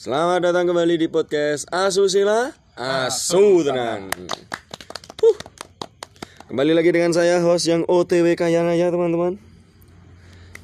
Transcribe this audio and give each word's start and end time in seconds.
Selamat 0.00 0.40
datang 0.40 0.64
kembali 0.64 0.96
di 0.96 1.12
podcast 1.12 1.68
Asusila 1.68 2.56
Asu 2.72 3.60
Tenang. 3.60 4.08
Huh. 5.20 5.36
Kembali 6.48 6.72
lagi 6.72 6.88
dengan 6.88 7.12
saya 7.12 7.36
host 7.44 7.68
yang 7.68 7.84
OTW 7.84 8.32
kaya 8.32 8.64
raya 8.64 8.88
teman-teman. 8.88 9.36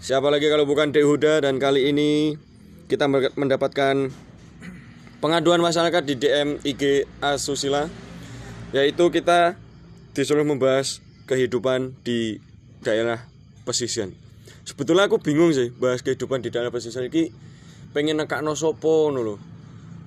Siapa 0.01 0.33
lagi 0.33 0.49
kalau 0.49 0.65
bukan 0.65 0.89
Dek 0.89 1.05
Huda 1.05 1.45
dan 1.45 1.61
kali 1.61 1.93
ini 1.93 2.41
kita 2.89 3.13
mendapatkan 3.13 4.09
pengaduan 5.21 5.61
masyarakat 5.61 6.01
di 6.09 6.17
DM 6.17 6.57
IG 6.65 7.05
Asusila 7.21 7.93
yaitu 8.73 9.13
kita 9.13 9.61
disuruh 10.17 10.49
membahas 10.49 11.05
kehidupan 11.29 11.93
di 12.09 12.41
daerah 12.81 13.29
pesisir. 13.69 14.17
Sebetulnya 14.65 15.13
aku 15.13 15.21
bingung 15.21 15.53
sih 15.53 15.69
bahas 15.77 16.01
kehidupan 16.01 16.41
di 16.41 16.49
daerah 16.49 16.73
pesisir 16.73 17.05
ini 17.05 17.29
pengen 17.97 18.21
nekakno 18.21 18.53
sopo 18.53 19.09
ngono. 19.09 19.41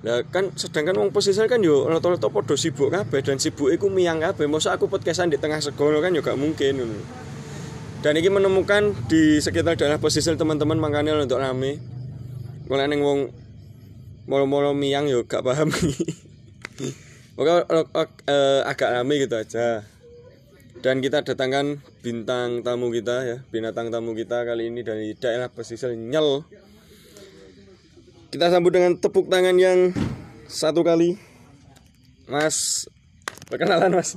Lah 0.06 0.22
kan 0.30 0.54
sedangkan 0.54 0.94
wong 0.94 1.10
pesisir 1.10 1.50
kan 1.50 1.58
yo 1.58 1.90
rata-rata 1.90 2.30
padha 2.30 2.54
sibuk 2.54 2.94
kabeh 2.94 3.18
dan 3.26 3.42
sibuk 3.42 3.74
iku 3.74 3.90
miyang 3.90 4.22
kabeh. 4.22 4.46
Masa 4.46 4.78
aku 4.78 4.86
podcastan 4.86 5.34
di 5.34 5.42
tengah 5.42 5.58
segoro 5.58 5.98
kan 5.98 6.14
yo 6.14 6.22
gak 6.22 6.38
mungkin 6.38 6.86
ngono. 6.86 7.02
Dan 8.00 8.14
ini 8.16 8.30
menemukan 8.30 8.94
di 9.10 9.42
sekitar 9.42 9.74
daerah 9.74 9.98
pesisir 9.98 10.38
teman-teman 10.38 10.78
makanya 10.78 11.18
untuk 11.18 11.42
rame. 11.42 11.82
Kalau 12.70 12.86
neng 12.86 13.02
wong 13.02 13.20
molo-molo 14.30 14.70
miyang 14.70 15.10
yo 15.10 15.26
gak 15.26 15.42
paham. 15.42 15.74
Oke, 17.40 17.52
uh, 17.66 18.60
agak 18.70 18.88
rame 18.94 19.18
gitu 19.18 19.34
aja. 19.34 19.82
Dan 20.80 21.04
kita 21.04 21.26
datangkan 21.26 21.84
bintang 22.00 22.64
tamu 22.64 22.88
kita 22.88 23.26
ya, 23.26 23.36
binatang 23.52 23.92
tamu 23.92 24.16
kita 24.16 24.48
kali 24.48 24.72
ini 24.72 24.80
dari 24.80 25.12
daerah 25.12 25.52
pesisir 25.52 25.92
Nyel. 25.92 26.46
Kita 28.30 28.46
sambut 28.46 28.70
dengan 28.70 28.94
tepuk 28.94 29.26
tangan 29.26 29.58
yang 29.58 29.90
satu 30.46 30.86
kali. 30.86 31.18
Mas, 32.30 32.86
perkenalan 33.50 33.90
Mas. 33.90 34.14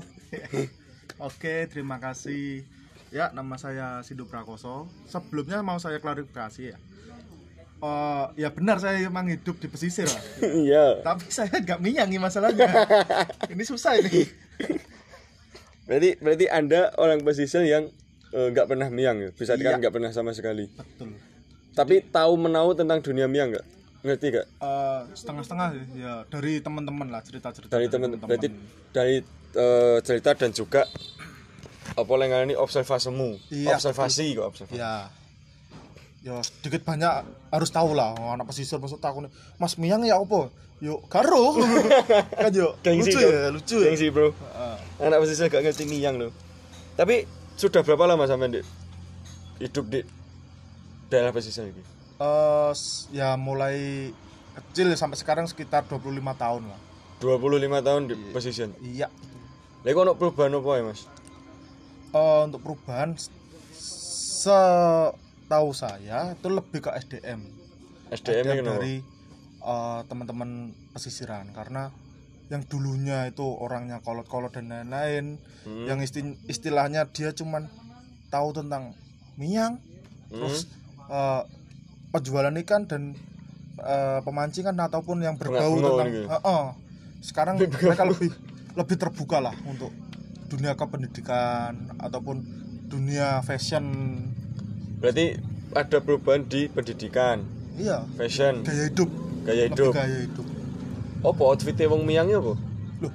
Oke, 1.17 1.65
terima 1.65 1.97
kasih. 1.97 2.61
Ya, 3.09 3.33
nama 3.33 3.57
saya 3.57 4.05
Sidu 4.05 4.29
Prakoso. 4.29 4.85
Sebelumnya 5.09 5.65
mau 5.65 5.81
saya 5.81 5.97
klarifikasi 5.97 6.61
ya. 6.61 6.77
Uh, 7.81 8.29
ya 8.37 8.53
benar 8.53 8.77
saya 8.77 9.01
memang 9.01 9.33
hidup 9.33 9.57
di 9.57 9.65
pesisir 9.65 10.05
lah. 10.05 10.23
Iya. 10.45 11.01
Tapi 11.01 11.33
saya 11.33 11.49
nggak 11.49 11.81
minyangi 11.81 12.21
masalahnya. 12.21 12.69
ini 13.53 13.65
susah 13.65 13.97
ini. 13.97 14.29
berarti 15.89 16.21
berarti 16.21 16.45
Anda 16.53 16.93
orang 17.01 17.25
pesisir 17.25 17.65
yang 17.65 17.89
nggak 18.29 18.65
uh, 18.65 18.69
pernah 18.69 18.93
miang 18.93 19.25
ya? 19.25 19.29
Bisa 19.33 19.57
dikatakan 19.57 19.81
nggak 19.81 19.95
pernah 19.97 20.13
sama 20.13 20.37
sekali. 20.37 20.69
Betul. 20.69 21.17
Tapi 21.73 22.05
tahu 22.13 22.37
menahu 22.37 22.77
tentang 22.77 23.01
dunia 23.01 23.25
miang 23.25 23.57
nggak? 23.57 23.72
Ngerti 24.03 24.35
gak? 24.35 24.47
Uh, 24.59 25.07
setengah-setengah 25.15 25.67
ya. 25.95 26.13
Dari 26.27 26.59
teman-teman 26.59 27.07
lah 27.07 27.23
cerita-cerita 27.23 27.71
dari 27.71 27.87
teman 27.87 28.19
berarti 28.19 28.51
dari 28.91 29.23
uh, 29.55 29.97
cerita 30.03 30.35
dan 30.35 30.51
juga 30.51 30.83
apa 31.93 32.11
yang 32.19 32.51
ini 32.51 32.55
observasimu? 32.59 33.39
Iya, 33.49 33.79
observasi 33.79 34.35
kok 34.35 34.45
observasi. 34.51 34.79
Ya 34.79 35.09
ya 36.23 36.39
sedikit 36.39 36.87
banyak 36.87 37.27
harus 37.51 37.67
tahu 37.67 37.91
lah 37.91 38.15
oh, 38.15 38.31
anak 38.31 38.47
pesisir 38.47 38.79
masuk 38.79 39.03
takut 39.03 39.27
mas 39.59 39.75
miang 39.75 40.03
ya 40.07 40.15
apa? 40.19 40.47
Yuk 40.79 41.03
karo 41.11 41.59
kan 42.43 42.51
yuk 42.51 42.79
gengsi 42.79 43.11
lucu 43.11 43.19
ya 43.19 43.51
lucu 43.51 43.77
ya. 43.83 43.91
Gengsi 43.91 44.07
bro. 44.07 44.31
Uh. 44.31 44.79
anak 45.03 45.19
pesisir 45.19 45.51
gak 45.51 45.63
ngerti 45.63 45.83
miang 45.83 46.15
loh 46.15 46.31
tapi 46.95 47.27
sudah 47.59 47.83
berapa 47.83 48.07
lama 48.07 48.23
sampai 48.25 48.49
di, 48.49 48.61
hidup 49.61 49.85
di 49.91 49.99
daerah 51.11 51.35
pesisir 51.35 51.67
ini 51.67 51.83
uh, 52.23 52.71
ya 53.11 53.35
mulai 53.35 54.09
kecil 54.55 54.95
sampai 54.95 55.19
sekarang 55.19 55.43
sekitar 55.49 55.83
25 55.91 55.99
tahun 56.39 56.63
lah. 56.71 56.79
25 57.19 57.87
tahun 57.87 58.01
di 58.11 58.15
pesisir 58.35 58.67
iya. 58.83 59.07
Lagi 59.83 59.95
untuk 59.99 60.15
perubahan 60.19 60.55
apa 60.55 60.71
ya 60.79 60.83
mas? 60.87 61.03
Uh, 62.15 62.47
untuk 62.47 62.61
perubahan 62.63 63.15
setahu 64.43 65.71
saya 65.75 66.35
itu 66.35 66.47
lebih 66.47 66.79
ke 66.83 66.91
SDM 66.93 67.41
SDM, 68.11 68.43
SDM 68.45 68.63
dari 68.63 69.01
uh, 69.63 70.05
teman-teman 70.07 70.71
pesisiran. 70.93 71.51
Karena 71.51 71.89
yang 72.51 72.63
dulunya 72.67 73.27
itu 73.31 73.43
orangnya 73.43 74.03
kolot-kolot 74.03 74.53
dan 74.53 74.69
lain-lain 74.69 75.39
hmm. 75.65 75.87
yang 75.89 75.99
istilahnya 76.45 77.07
dia 77.09 77.31
cuman 77.33 77.71
tahu 78.29 78.53
tentang 78.53 78.93
miang 79.39 79.79
hmm. 80.29 80.37
terus 80.37 80.69
uh, 81.09 81.47
penjualan 82.13 82.53
ikan 82.61 82.85
dan 82.85 83.17
uh, 83.81 84.21
pemancingan 84.21 84.77
ataupun 84.77 85.25
yang 85.25 85.35
berbau 85.35 85.81
tentang 85.81 86.29
uh, 86.29 86.35
uh, 86.45 86.63
sekarang 87.25 87.57
mereka 87.57 88.05
lebih 88.05 88.29
lebih 88.77 88.95
terbuka 89.01 89.41
lah 89.41 89.55
untuk 89.65 89.89
dunia 90.47 90.77
kependidikan 90.77 91.97
ataupun 91.97 92.45
dunia 92.85 93.41
fashion. 93.41 93.85
Berarti 95.01 95.41
ada 95.73 95.97
perubahan 95.97 96.45
di 96.45 96.69
pendidikan? 96.69 97.41
Iya. 97.73 98.05
Fashion? 98.13 98.61
Gaya 98.61 98.93
hidup. 98.93 99.09
Gaya 99.43 99.65
hidup. 99.65 99.91
lebih 99.97 99.97
gaya 99.97 100.19
hidup. 100.29 100.47
Apa 101.25 101.41
outfitnya 101.41 101.89
wong 101.89 102.05
miangnya 102.05 102.37
apa? 102.37 102.53
Loh 103.01 103.13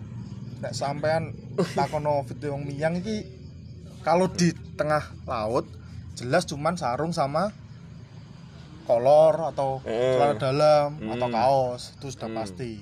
nek 0.59 0.75
sampean 0.75 1.35
takono 1.79 2.23
outfitnya 2.23 2.51
wong 2.51 2.67
miang 2.67 2.99
iki 2.99 3.27
kalau 4.03 4.27
di 4.27 4.51
tengah 4.75 5.03
laut 5.27 5.67
jelas 6.19 6.47
cuman 6.51 6.75
sarung 6.75 7.15
sama 7.15 7.55
kolor 8.89 9.53
atau 9.53 9.85
eh. 9.85 10.17
celana 10.17 10.41
dalam 10.41 10.89
hmm. 10.97 11.13
atau 11.13 11.29
kaos 11.29 11.83
itu 12.01 12.07
sudah 12.09 12.29
hmm. 12.33 12.39
pasti. 12.41 12.73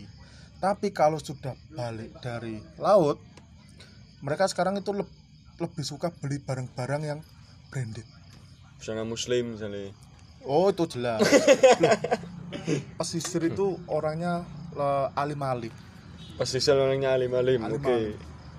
Tapi 0.62 0.94
kalau 0.94 1.19
sudah 1.19 1.59
balik 1.75 2.15
dari 2.22 2.62
laut 2.78 3.19
mereka 4.22 4.47
sekarang 4.47 4.78
itu 4.78 4.94
le 4.94 5.05
lebih 5.59 5.83
suka 5.83 6.15
beli 6.15 6.39
barang-barang 6.39 7.03
yang 7.03 7.21
branded. 7.75 8.06
Misalnya 8.78 9.03
muslim 9.03 9.59
misalnya. 9.59 9.91
Oh 10.47 10.71
itu 10.71 10.87
jelas. 10.87 11.27
Pesisir 13.03 13.43
itu 13.50 13.83
orangnya 13.91 14.47
alim-alim 15.17 15.75
pesisir 16.37 16.77
orangnya 16.77 17.17
alim-alim 17.17 17.65
oke. 17.65 17.81
Okay. 17.81 18.05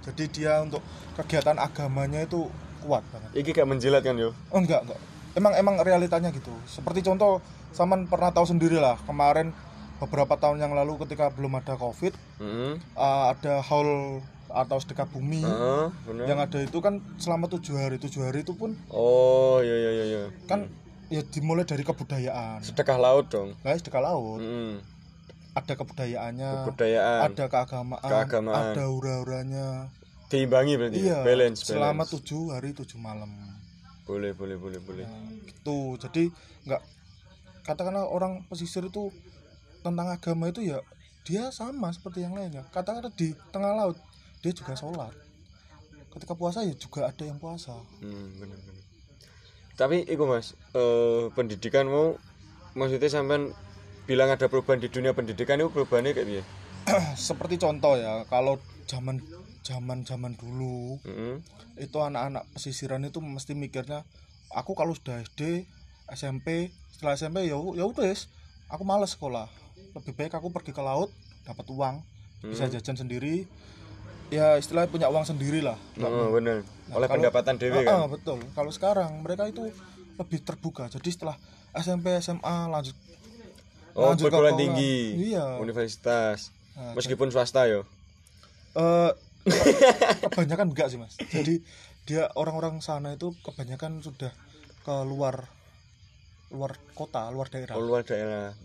jadi 0.09 0.23
dia 0.33 0.53
untuk 0.65 0.81
kegiatan 1.13 1.57
agamanya 1.61 2.25
itu 2.25 2.49
kuat 2.81 3.05
banget. 3.13 3.29
Ini 3.37 3.49
kayak 3.53 3.69
menjilat 3.69 4.01
kan 4.01 4.17
yo? 4.17 4.33
Oh 4.49 4.61
enggak 4.61 4.85
enggak 4.85 4.99
emang 5.37 5.53
emang 5.53 5.75
realitanya 5.85 6.33
gitu 6.33 6.51
seperti 6.65 7.05
contoh 7.05 7.39
Saman 7.77 8.09
pernah 8.09 8.33
tahu 8.33 8.49
sendiri 8.49 8.81
lah 8.81 8.97
kemarin 9.05 9.53
beberapa 10.01 10.33
tahun 10.33 10.61
yang 10.61 10.73
lalu 10.73 10.97
ketika 11.05 11.29
belum 11.29 11.61
ada 11.61 11.77
covid 11.77 12.17
mm-hmm. 12.41 12.97
uh, 12.97 13.33
ada 13.33 13.61
haul 13.61 14.21
atau 14.47 14.77
sedekah 14.81 15.05
bumi 15.05 15.43
uh, 15.43 15.91
yang 16.25 16.39
ada 16.41 16.63
itu 16.63 16.79
kan 16.79 17.03
selama 17.21 17.51
tujuh 17.51 17.77
hari 17.77 18.01
tujuh 18.01 18.25
hari 18.25 18.41
itu 18.41 18.57
pun 18.57 18.73
oh 18.89 19.59
iya 19.61 19.75
iya 19.75 19.91
iya, 19.91 20.05
iya. 20.05 20.23
kan 20.49 20.65
mm. 20.65 21.13
ya 21.13 21.21
dimulai 21.27 21.67
dari 21.67 21.83
kebudayaan 21.83 22.63
sedekah 22.63 22.97
laut 22.97 23.27
dong 23.27 23.53
guys 23.61 23.83
sedekah 23.83 24.01
laut 24.07 24.39
mm. 24.39 24.79
ada 25.57 25.73
kebudayaannya 25.75 26.49
kebudayaan 26.63 27.21
ada 27.27 27.45
keagamaan, 27.51 28.07
keagamaan. 28.07 28.65
ada 28.73 28.83
ura-uranya 28.87 29.67
diimbangi 30.31 30.73
berarti 30.79 30.99
iya, 31.03 31.21
balance, 31.27 31.67
balance 31.67 31.75
selama 31.75 32.03
tujuh 32.07 32.55
hari 32.55 32.71
tujuh 32.71 32.99
malam 33.01 33.56
boleh 34.07 34.31
boleh 34.33 34.57
boleh 34.57 34.79
boleh. 34.79 35.05
Nah, 35.05 35.29
gitu. 35.45 35.99
Jadi 35.99 36.31
nggak 36.63 36.81
katakanlah 37.67 38.07
orang 38.07 38.47
pesisir 38.47 38.87
itu 38.87 39.11
tentang 39.83 40.07
agama 40.07 40.47
itu 40.47 40.63
ya 40.63 40.79
dia 41.27 41.51
sama 41.51 41.91
seperti 41.91 42.23
yang 42.23 42.33
lainnya. 42.33 42.63
Katakanlah 42.71 43.11
di 43.13 43.35
tengah 43.51 43.75
laut 43.75 43.99
dia 44.39 44.55
juga 44.55 44.73
sholat. 44.79 45.11
Ketika 46.15 46.33
puasa 46.33 46.63
ya 46.63 46.73
juga 46.73 47.11
ada 47.11 47.23
yang 47.27 47.37
puasa. 47.37 47.75
Hmm, 47.99 48.31
benar 48.39 48.57
benar 48.63 48.87
tapi 49.77 50.03
itu 50.09 50.25
mas 50.25 50.57
eh, 50.73 51.29
pendidikanmu 51.37 52.17
maksudnya 52.73 53.09
sampai 53.13 53.53
bilang 54.09 54.33
ada 54.33 54.49
perubahan 54.49 54.81
di 54.81 54.89
dunia 54.89 55.13
pendidikan 55.13 55.61
itu 55.61 55.69
perubahannya 55.69 56.17
kayak 56.17 56.27
gini 56.27 56.43
seperti 57.29 57.61
contoh 57.61 57.93
ya 57.93 58.25
kalau 58.25 58.57
zaman 58.89 59.21
zaman 59.67 60.07
zaman 60.07 60.39
dulu 60.39 60.95
mm 61.03 61.11
-hmm. 61.11 61.35
itu 61.75 61.97
anak-anak 61.99 62.47
pesisiran 62.55 63.03
itu 63.03 63.19
mesti 63.19 63.51
mikirnya 63.51 64.07
aku 64.55 64.71
kalau 64.71 64.95
sudah 64.95 65.19
SD 65.19 65.67
SMP 66.07 66.71
setelah 66.95 67.19
SMP 67.19 67.51
ya 67.51 67.59
ya 67.59 67.83
udah 67.83 68.07
aku 68.71 68.83
males 68.87 69.11
sekolah. 69.11 69.51
Lebih 69.91 70.13
baik 70.15 70.39
aku 70.39 70.47
pergi 70.55 70.71
ke 70.71 70.79
laut 70.79 71.11
dapat 71.43 71.67
uang 71.67 71.95
hmm. 72.43 72.51
bisa 72.55 72.71
jajan 72.71 72.95
sendiri. 72.95 73.43
Ya 74.31 74.59
istilahnya 74.59 74.91
punya 74.91 75.07
uang 75.07 75.23
sendiri 75.23 75.63
lah 75.63 75.79
oh, 76.03 76.35
benar 76.35 76.59
nah, 76.91 76.99
oleh 76.99 77.07
kalau, 77.07 77.15
pendapatan 77.15 77.55
dewi 77.55 77.87
kan? 77.87 78.11
betul. 78.11 78.39
Kalau 78.51 78.71
sekarang 78.75 79.23
mereka 79.23 79.47
itu 79.47 79.71
lebih 80.19 80.43
terbuka. 80.43 80.91
Jadi 80.91 81.15
setelah 81.15 81.39
SMP 81.71 82.11
SMA 82.19 82.57
lanjut 82.67 82.95
oh 83.95 84.11
lanjut 84.11 84.27
perguruan 84.27 84.59
tinggi 84.59 85.31
iya. 85.31 85.55
universitas. 85.59 86.51
Nah, 86.75 86.91
meskipun 86.91 87.31
swasta 87.31 87.71
yo 87.71 87.87
uh, 88.77 89.11
kebanyakan 90.27 90.71
enggak 90.71 90.87
sih 90.91 90.99
mas. 90.99 91.15
Jadi 91.31 91.63
dia 92.07 92.31
orang-orang 92.39 92.79
sana 92.79 93.15
itu 93.15 93.35
kebanyakan 93.43 93.99
sudah 93.99 94.31
keluar 94.87 95.51
luar 96.51 96.79
kota 96.95 97.27
luar 97.27 97.51
daerah. 97.51 97.75
Oh, 97.75 97.83
luar 97.83 98.07
daerah. 98.07 98.55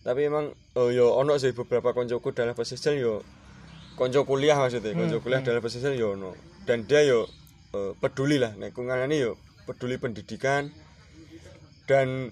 Tapi 0.00 0.20
emang 0.30 0.54
oh 0.78 0.88
yo 0.88 1.12
ono 1.18 1.36
sih 1.36 1.52
beberapa 1.52 1.90
koncoku 1.90 2.30
dalam 2.30 2.54
pesisir 2.54 2.96
yo. 2.96 3.26
Konco 3.98 4.24
kuliah 4.24 4.56
maksudnya 4.56 4.96
konco 4.96 5.20
kuliah 5.20 5.42
dalam 5.42 5.60
pesisir 5.60 5.92
yo 5.98 6.14
ono. 6.14 6.38
Dan 6.64 6.86
dia 6.86 7.02
yo 7.02 7.26
eh, 7.74 7.92
peduli 7.98 8.38
lah. 8.38 8.54
Nek 8.54 8.78
ini 8.78 9.16
yo 9.18 9.34
peduli 9.66 9.98
pendidikan. 9.98 10.70
Dan 11.90 12.30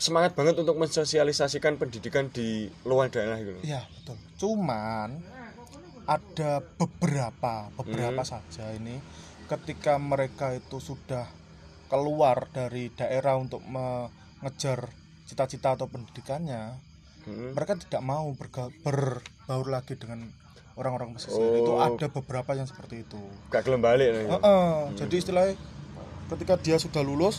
semangat 0.00 0.34
banget 0.34 0.58
untuk 0.58 0.74
mensosialisasikan 0.80 1.78
pendidikan 1.78 2.32
di 2.32 2.66
luar 2.82 3.12
daerah 3.12 3.38
gitu. 3.38 3.60
Iya 3.62 3.86
betul. 3.86 4.16
Cuman 4.40 5.22
ada 6.04 6.60
beberapa 6.76 7.70
beberapa 7.74 8.22
saja 8.22 8.72
ini 8.74 8.98
ketika 9.46 10.00
mereka 10.00 10.56
itu 10.56 10.80
sudah 10.80 11.28
keluar 11.86 12.48
dari 12.50 12.88
daerah 12.88 13.36
untuk 13.36 13.60
mengejar 13.62 14.88
cita-cita 15.28 15.76
atau 15.76 15.86
pendidikannya, 15.86 16.76
Hmm. 17.22 17.54
mereka 17.54 17.78
tidak 17.78 18.02
mau 18.02 18.32
berga- 18.34 18.72
berbaur 18.82 19.68
lagi 19.70 19.94
dengan 19.94 20.26
orang-orang 20.74 21.14
pesisir. 21.14 21.38
Oh. 21.38 21.54
Itu 21.54 21.72
ada 21.78 22.06
beberapa 22.10 22.50
yang 22.56 22.66
seperti 22.66 23.04
itu. 23.06 23.20
gak 23.46 23.62
gelem 23.62 23.78
balik 23.78 24.08
nih. 24.10 24.26
Heeh, 24.26 24.74
Jadi 24.98 25.14
istilahnya 25.20 25.54
ketika 26.32 26.56
dia 26.58 26.80
sudah 26.80 27.04
lulus, 27.04 27.38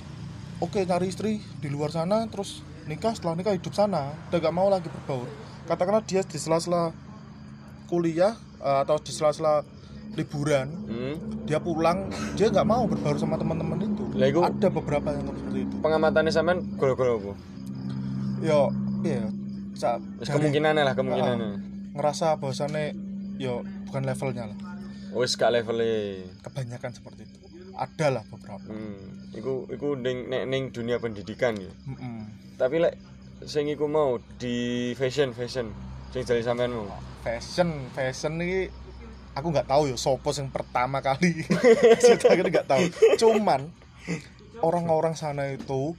oke 0.62 0.80
cari 0.86 1.10
istri 1.10 1.42
di 1.60 1.68
luar 1.68 1.92
sana, 1.92 2.24
terus 2.30 2.62
nikah 2.86 3.12
setelah 3.12 3.36
nikah 3.36 3.58
hidup 3.58 3.74
sana, 3.74 4.14
udah 4.30 4.40
gak 4.40 4.56
mau 4.56 4.70
lagi 4.70 4.88
berbaur. 4.88 5.28
Katakanlah 5.66 6.06
dia 6.06 6.22
di 6.24 6.38
sela-sela 6.38 6.94
kuliah 7.90 8.38
eh, 8.64 8.78
atau 8.82 8.96
di 8.98 9.12
sela-sela 9.12 9.62
liburan, 10.14 10.70
Hmm. 10.86 11.16
dia 11.44 11.58
pulang, 11.58 12.06
dia 12.34 12.48
nggak 12.48 12.64
mau 12.64 12.86
berbaur 12.86 13.18
sama 13.18 13.34
teman-teman 13.34 13.82
itu. 13.84 14.04
Iku- 14.16 14.46
Ada 14.46 14.70
beberapa 14.70 15.10
yang 15.10 15.26
seperti 15.28 15.60
itu. 15.64 15.76
pengamatannya 15.80 16.30
sampean 16.30 16.60
golo-golo 16.76 17.14
apa? 17.20 17.34
Yo, 18.40 18.70
iya, 19.02 19.26
dari- 19.74 20.00
kemungkinannya 20.22 20.84
lah 20.84 20.94
kemungkinannya. 20.94 21.50
ngerasa 21.94 22.38
bahwasannya 22.38 22.94
yo 23.36 23.62
bukan 23.86 24.04
levelnya 24.04 24.48
lah. 24.48 24.58
Wis 25.12 25.34
gak 25.34 25.50
levelnya. 25.52 26.30
Kebanyakan 26.42 26.92
seperti 26.92 27.22
itu. 27.24 27.38
Ada 27.74 28.08
lah 28.12 28.24
beberapa. 28.28 28.66
Hmm. 28.66 29.30
Iku 29.32 29.66
iku 29.68 29.94
ning 29.96 30.26
nek 30.28 30.46
ning 30.46 30.70
dunia 30.70 30.98
pendidikan 30.98 31.54
ya. 31.54 31.74
Mm-mm. 31.86 32.30
Tapi 32.54 32.78
lek 32.80 32.94
sing 33.44 33.66
iku 33.66 33.86
mau 33.86 34.18
di 34.38 34.56
fashion 34.94 35.34
fashion 35.34 35.74
sing 36.10 36.22
jare 36.22 36.42
sampean 36.42 36.70
mau. 36.72 36.86
Fashion 37.24 37.88
fashion 37.96 38.36
ini 38.44 38.68
aku 39.34 39.48
nggak 39.50 39.66
tahu 39.72 39.90
ya 39.90 39.98
sopo 39.98 40.30
yang 40.36 40.52
pertama 40.54 41.02
kali 41.02 41.48
saya 42.04 42.20
nggak 42.20 42.68
tahu. 42.70 42.84
Cuman 43.18 43.72
orang-orang 44.62 45.18
sana 45.18 45.50
itu 45.50 45.98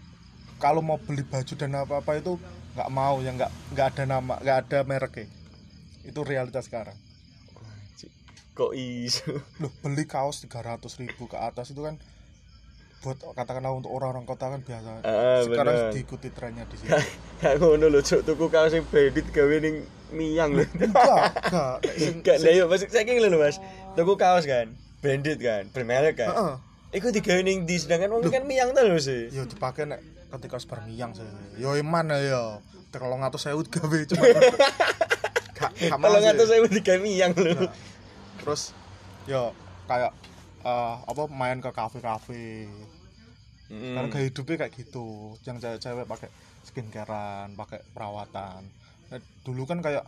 kalau 0.62 0.85
mau 0.85 1.00
beli 1.00 1.26
baju 1.26 1.55
dan 1.59 1.75
apa-apa 1.75 2.21
itu 2.21 2.38
nggak 2.75 2.91
mau 2.91 3.19
ya 3.25 3.35
nggak 3.35 3.50
nggak 3.75 3.87
ada 3.94 4.05
nama 4.06 4.35
nggak 4.38 4.59
ada 4.67 4.79
mereknya 4.87 5.26
itu 6.05 6.21
realitas 6.23 6.69
sekarang. 6.69 6.94
Kok 8.55 8.71
iso? 8.79 9.43
loh 9.59 9.73
beli 9.82 10.06
kaos 10.06 10.47
300 10.47 10.79
ribu 11.03 11.26
ke 11.26 11.35
atas 11.35 11.75
itu 11.75 11.82
kan 11.82 11.99
buat 13.05 13.21
katakanlah 13.31 13.71
untuk 13.71 13.93
orang-orang 13.93 14.25
kota 14.25 14.49
kan 14.49 14.61
biasa 14.61 15.05
Ah, 15.05 15.45
sekarang 15.45 15.75
bener. 15.77 15.93
diikuti 15.93 16.29
trennya 16.29 16.65
di 16.65 16.77
sini 16.81 16.97
Gak 17.37 17.61
ngono 17.61 17.87
lho, 17.87 18.01
Cuk. 18.01 18.25
Tuku 18.25 18.49
kaos 18.49 18.73
sing 18.73 18.81
branded 18.89 19.29
gawe 19.29 19.56
ning 19.61 19.85
miyang 20.11 20.56
lho. 20.56 20.65
enggak 20.73 21.29
enggak 21.45 21.75
Sing- 22.01 22.25
Gak 22.25 22.41
lah 22.41 22.53
yo 22.55 22.65
masih 22.65 22.89
saking 22.89 23.21
lho 23.21 23.37
Mas. 23.37 23.61
Tuku 23.93 24.17
kaos 24.17 24.45
kan, 24.45 24.73
branded 24.99 25.37
kan, 25.37 25.69
bermerek 25.69 26.17
kan. 26.17 26.33
Heeh. 26.33 26.55
Iku 26.95 27.11
digawe 27.11 27.43
ning 27.43 27.62
di 27.62 27.77
sedangkan 27.77 28.09
wong 28.09 28.25
kan 28.27 28.43
miyang 28.43 28.73
ta 28.73 28.81
lho 28.81 28.97
sih. 28.97 29.29
yo 29.29 29.45
dipakai 29.45 29.85
nek 29.85 30.00
ketika 30.33 30.57
sebar 30.57 30.83
miyang 30.83 31.12
sih 31.12 31.23
yo 31.55 31.77
mana 31.83 32.17
ya 32.17 32.59
ngatur 32.95 33.37
saya 33.37 33.55
gawe 33.55 33.99
cuma 34.07 34.25
gak 35.55 35.71
gak 35.75 35.99
mau 35.99 36.15
ngatur 36.15 36.47
saya 36.47 36.62
digawe 36.65 36.99
miyang 36.99 37.35
lho. 37.35 37.67
terus 38.39 38.73
yo 39.27 39.50
kayak 39.85 40.15
eh, 40.64 40.94
apa 41.05 41.22
main 41.28 41.61
ke 41.61 41.70
kafe-kafe. 41.70 42.69
Hmm. 43.64 43.96
karena 43.96 44.08
gaya 44.12 44.25
hidupnya 44.28 44.56
kayak 44.64 44.72
gitu. 44.76 45.37
Yang 45.49 45.56
cewek-cewek 45.64 46.05
pakai 46.05 46.28
skincarean 46.64 47.56
pakai 47.56 47.81
perawatan. 47.93 48.61
Nah, 49.08 49.19
dulu 49.44 49.64
kan 49.64 49.81
kayak 49.81 50.05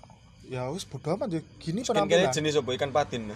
ya 0.47 0.71
wis 0.71 0.87
bodo 0.87 1.19
amat 1.19 1.29
ya 1.35 1.43
gini 1.59 1.83
Skincare 1.83 2.07
penampilan 2.07 2.37
jenis 2.37 2.61
apa? 2.61 2.71
Ikan 2.77 2.93
patin. 2.93 3.33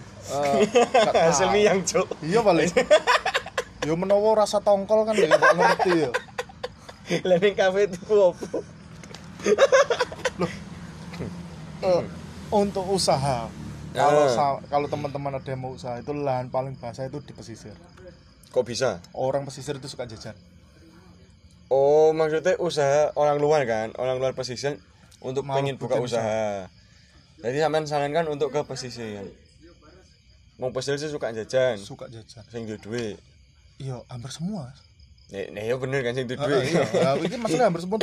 Gak 1.09 1.13
Hasil 1.13 1.49
miyang, 1.51 1.81
Cuk. 1.83 2.07
iya 2.23 2.39
paling 2.39 2.69
yo 3.87 3.97
menawa 3.97 4.45
rasa 4.45 4.61
tongkol 4.61 5.09
kan 5.09 5.17
ya 5.17 5.25
gak 5.33 5.57
ngerti 5.57 5.91
ya. 6.05 6.11
Lah 7.25 7.37
ning 7.41 7.57
kafe 7.57 7.89
tuku 7.89 8.13
apa? 8.13 8.45
Eh, 11.81 12.03
untuk 12.53 12.85
usaha 12.93 13.49
kalau 13.93 14.23
sa- 14.27 14.61
kalau 14.65 14.87
teman-teman 14.87 15.31
ada 15.33 15.45
yang 15.45 15.59
mau 15.59 15.71
usaha 15.71 15.95
itu 15.95 16.11
lahan 16.13 16.47
paling 16.47 16.75
basah 16.75 17.05
itu 17.05 17.19
di 17.19 17.31
pesisir 17.31 17.75
Kok 18.49 18.63
bisa? 18.63 18.99
orang 19.11 19.43
pesisir 19.43 19.75
itu 19.75 19.87
suka 19.87 20.03
jajan 20.05 20.35
Oh, 21.67 22.11
maksudnya 22.11 22.59
usaha 22.59 23.15
orang 23.15 23.39
luar 23.39 23.63
kan? 23.63 23.95
Orang 23.95 24.19
luar 24.19 24.35
pesisir 24.35 24.75
untuk 25.19 25.47
Mau 25.47 25.55
pengen 25.55 25.79
buka 25.79 25.95
usaha. 25.97 26.67
Jadi 27.39 27.57
sampean 27.57 27.87
sarankan 27.87 28.27
untuk 28.27 28.51
ke 28.51 28.59
pesisir. 28.61 29.23
Mau 30.59 30.69
pesisir 30.69 30.99
sih 30.99 31.07
suka 31.07 31.31
jajan, 31.31 31.79
suka 31.79 32.05
jajan 32.05 32.43
sing 32.45 32.67
duwe 32.67 32.75
duit. 32.77 33.15
iya 33.79 34.03
hampir 34.05 34.29
semua 34.29 34.67
Nek 35.31 35.47
nek 35.49 35.63
ya 35.63 35.75
bener 35.75 35.99
kan 36.03 36.11
sing 36.11 36.27
duwe 36.27 36.37
duit. 36.37 36.69
iya 36.69 36.83
Ya, 36.91 37.09
ini 37.17 37.35
maksudnya 37.39 37.65
hampir 37.65 37.81
semua 37.81 37.97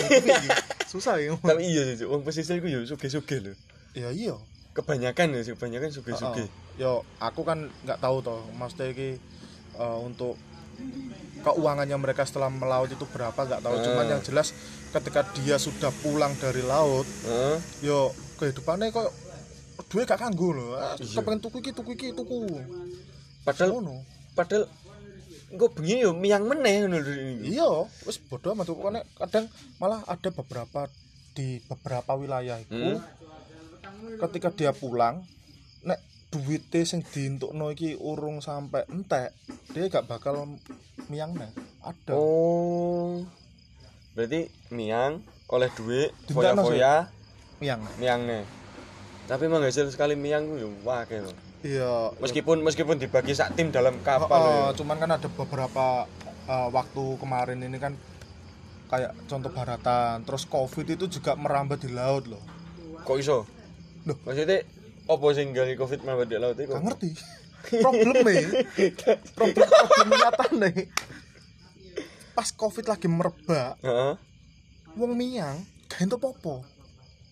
susah 0.88 1.20
ya 1.20 1.37
Tapi 1.37 1.61
iya 1.62 1.93
sih, 1.93 2.02
wong 2.02 2.25
pesisir 2.25 2.58
ku 2.58 2.67
yo 2.67 2.82
sugih-sugih 2.82 3.38
lho. 3.44 3.52
ya 3.93 4.08
iya 4.08 4.32
Kebanyakan 4.78 5.26
ya, 5.32 5.40
kebanyakan 5.48 5.88
sugih-sugih. 5.90 6.46
yo 6.76 7.02
aku 7.19 7.42
kan 7.42 7.66
nggak 7.82 7.98
tahu 7.98 8.22
toh 8.22 8.46
maksudnya 8.54 8.86
iki 8.88 9.19
eh, 9.75 9.98
untuk 10.00 10.38
keuangannya 11.40 11.96
mereka 11.96 12.22
setelah 12.22 12.46
melaut 12.48 12.86
itu 12.86 13.02
berapa 13.04 13.34
nggak 13.34 13.58
tahu 13.58 13.75
cuman 13.80 14.04
Ah. 14.04 14.10
yang 14.12 14.22
jelas 14.22 14.54
ketika 14.88 15.26
dia 15.34 15.56
sudah 15.56 15.90
pulang 15.96 16.30
dari 16.36 16.62
laut 16.62 17.02
Heeh. 17.25 17.58
yo 17.82 18.10
kehidupannya 18.36 18.88
kok 18.88 19.10
duit 19.88 20.04
gak 20.04 20.20
kanggo 20.20 20.52
loh 20.52 20.75
ah, 20.75 20.94
Iya. 20.94 21.19
kepengen 21.19 21.40
tuku 21.40 21.56
iki 21.58 21.72
tuku 21.72 21.90
iki 21.92 22.08
tuku 22.12 22.46
Padahal 23.42 23.70
ngono 23.75 24.06
padahal 24.32 24.70
engko 25.48 25.66
bengi 25.72 25.98
yo 25.98 26.12
miyang 26.12 26.44
meneh 26.44 26.84
ngono 26.84 26.98
iya 27.40 27.66
wis 28.04 28.20
bodoh 28.20 28.52
amat 28.52 28.69
pokoknya 28.69 29.02
kadang 29.16 29.50
malah 29.76 30.04
ada 30.04 30.28
beberapa 30.28 30.86
di 31.32 31.58
beberapa 31.64 32.14
wilayah 32.14 32.54
itu 32.56 32.70
Hmm. 32.70 32.98
Ketika 34.19 34.49
dia 34.50 34.73
pulang 34.73 35.23
nek 35.83 35.99
duitnya 36.28 36.85
sing 36.85 37.00
dientukno 37.00 37.73
iki 37.73 37.97
urung 37.97 38.38
sampai 38.38 38.85
entek 38.90 39.33
dia 39.73 39.88
gak 39.88 40.05
bakal 40.05 40.45
miyang 41.09 41.33
nih 41.35 41.50
ada 41.81 42.12
Oh. 42.12 43.25
Berarti 44.12 44.50
miyang 44.75 45.23
oleh 45.49 45.71
duit 45.73 46.11
foya-foya 46.28 47.07
miyang 47.62 47.81
miyang 47.97 48.26
nih. 48.26 48.43
Tapi 49.31 49.45
menghasil 49.47 49.87
sekali 49.88 50.19
ku 50.19 50.55
yo 50.59 50.69
wakeh 50.83 51.23
lho. 51.23 51.33
iya 51.62 52.11
Meskipun 52.19 52.61
meskipun 52.62 52.99
dibagi 52.99 53.33
sak 53.33 53.55
tim 53.55 53.71
dalam 53.71 53.99
Oh, 53.99 54.05
kapal 54.05 54.40
oh, 54.43 54.47
lho. 54.71 54.76
cuman 54.76 54.97
kan 54.99 55.11
ada 55.14 55.28
beberapa 55.31 56.05
uh, 56.50 56.69
waktu 56.75 57.05
kemarin 57.23 57.62
ini 57.62 57.78
kan 57.78 57.95
kayak 58.88 59.12
contoh 59.28 59.52
baratan 59.52 60.25
terus 60.25 60.49
covid 60.49 60.87
itu 60.88 61.07
juga 61.07 61.37
merambat 61.37 61.85
di 61.85 61.93
laut 61.93 62.25
loh 62.26 62.40
Kok 63.05 63.17
iso? 63.21 63.45
Loh. 64.05 64.17
Maksudnya 64.23 64.62
opo 65.07 65.26
sing 65.31 65.50
gali 65.50 65.73
Covid 65.73 66.02
malah 66.02 66.23
di 66.23 66.37
laut 66.37 66.55
iku? 66.55 66.75
gak 66.75 66.85
ngerti 66.85 67.11
problem 67.59 68.23
nih 68.23 68.45
problem 69.35 69.67
problem 69.67 70.09
nyata 70.14 70.47
nih 70.55 70.76
pas 72.31 72.49
covid 72.50 72.87
lagi 72.87 73.09
merebak 73.09 73.75
Heeh. 73.81 74.14
wong 74.95 75.12
miyang 75.12 75.59
gak 75.85 76.07
entuk 76.07 76.23
popo 76.23 76.62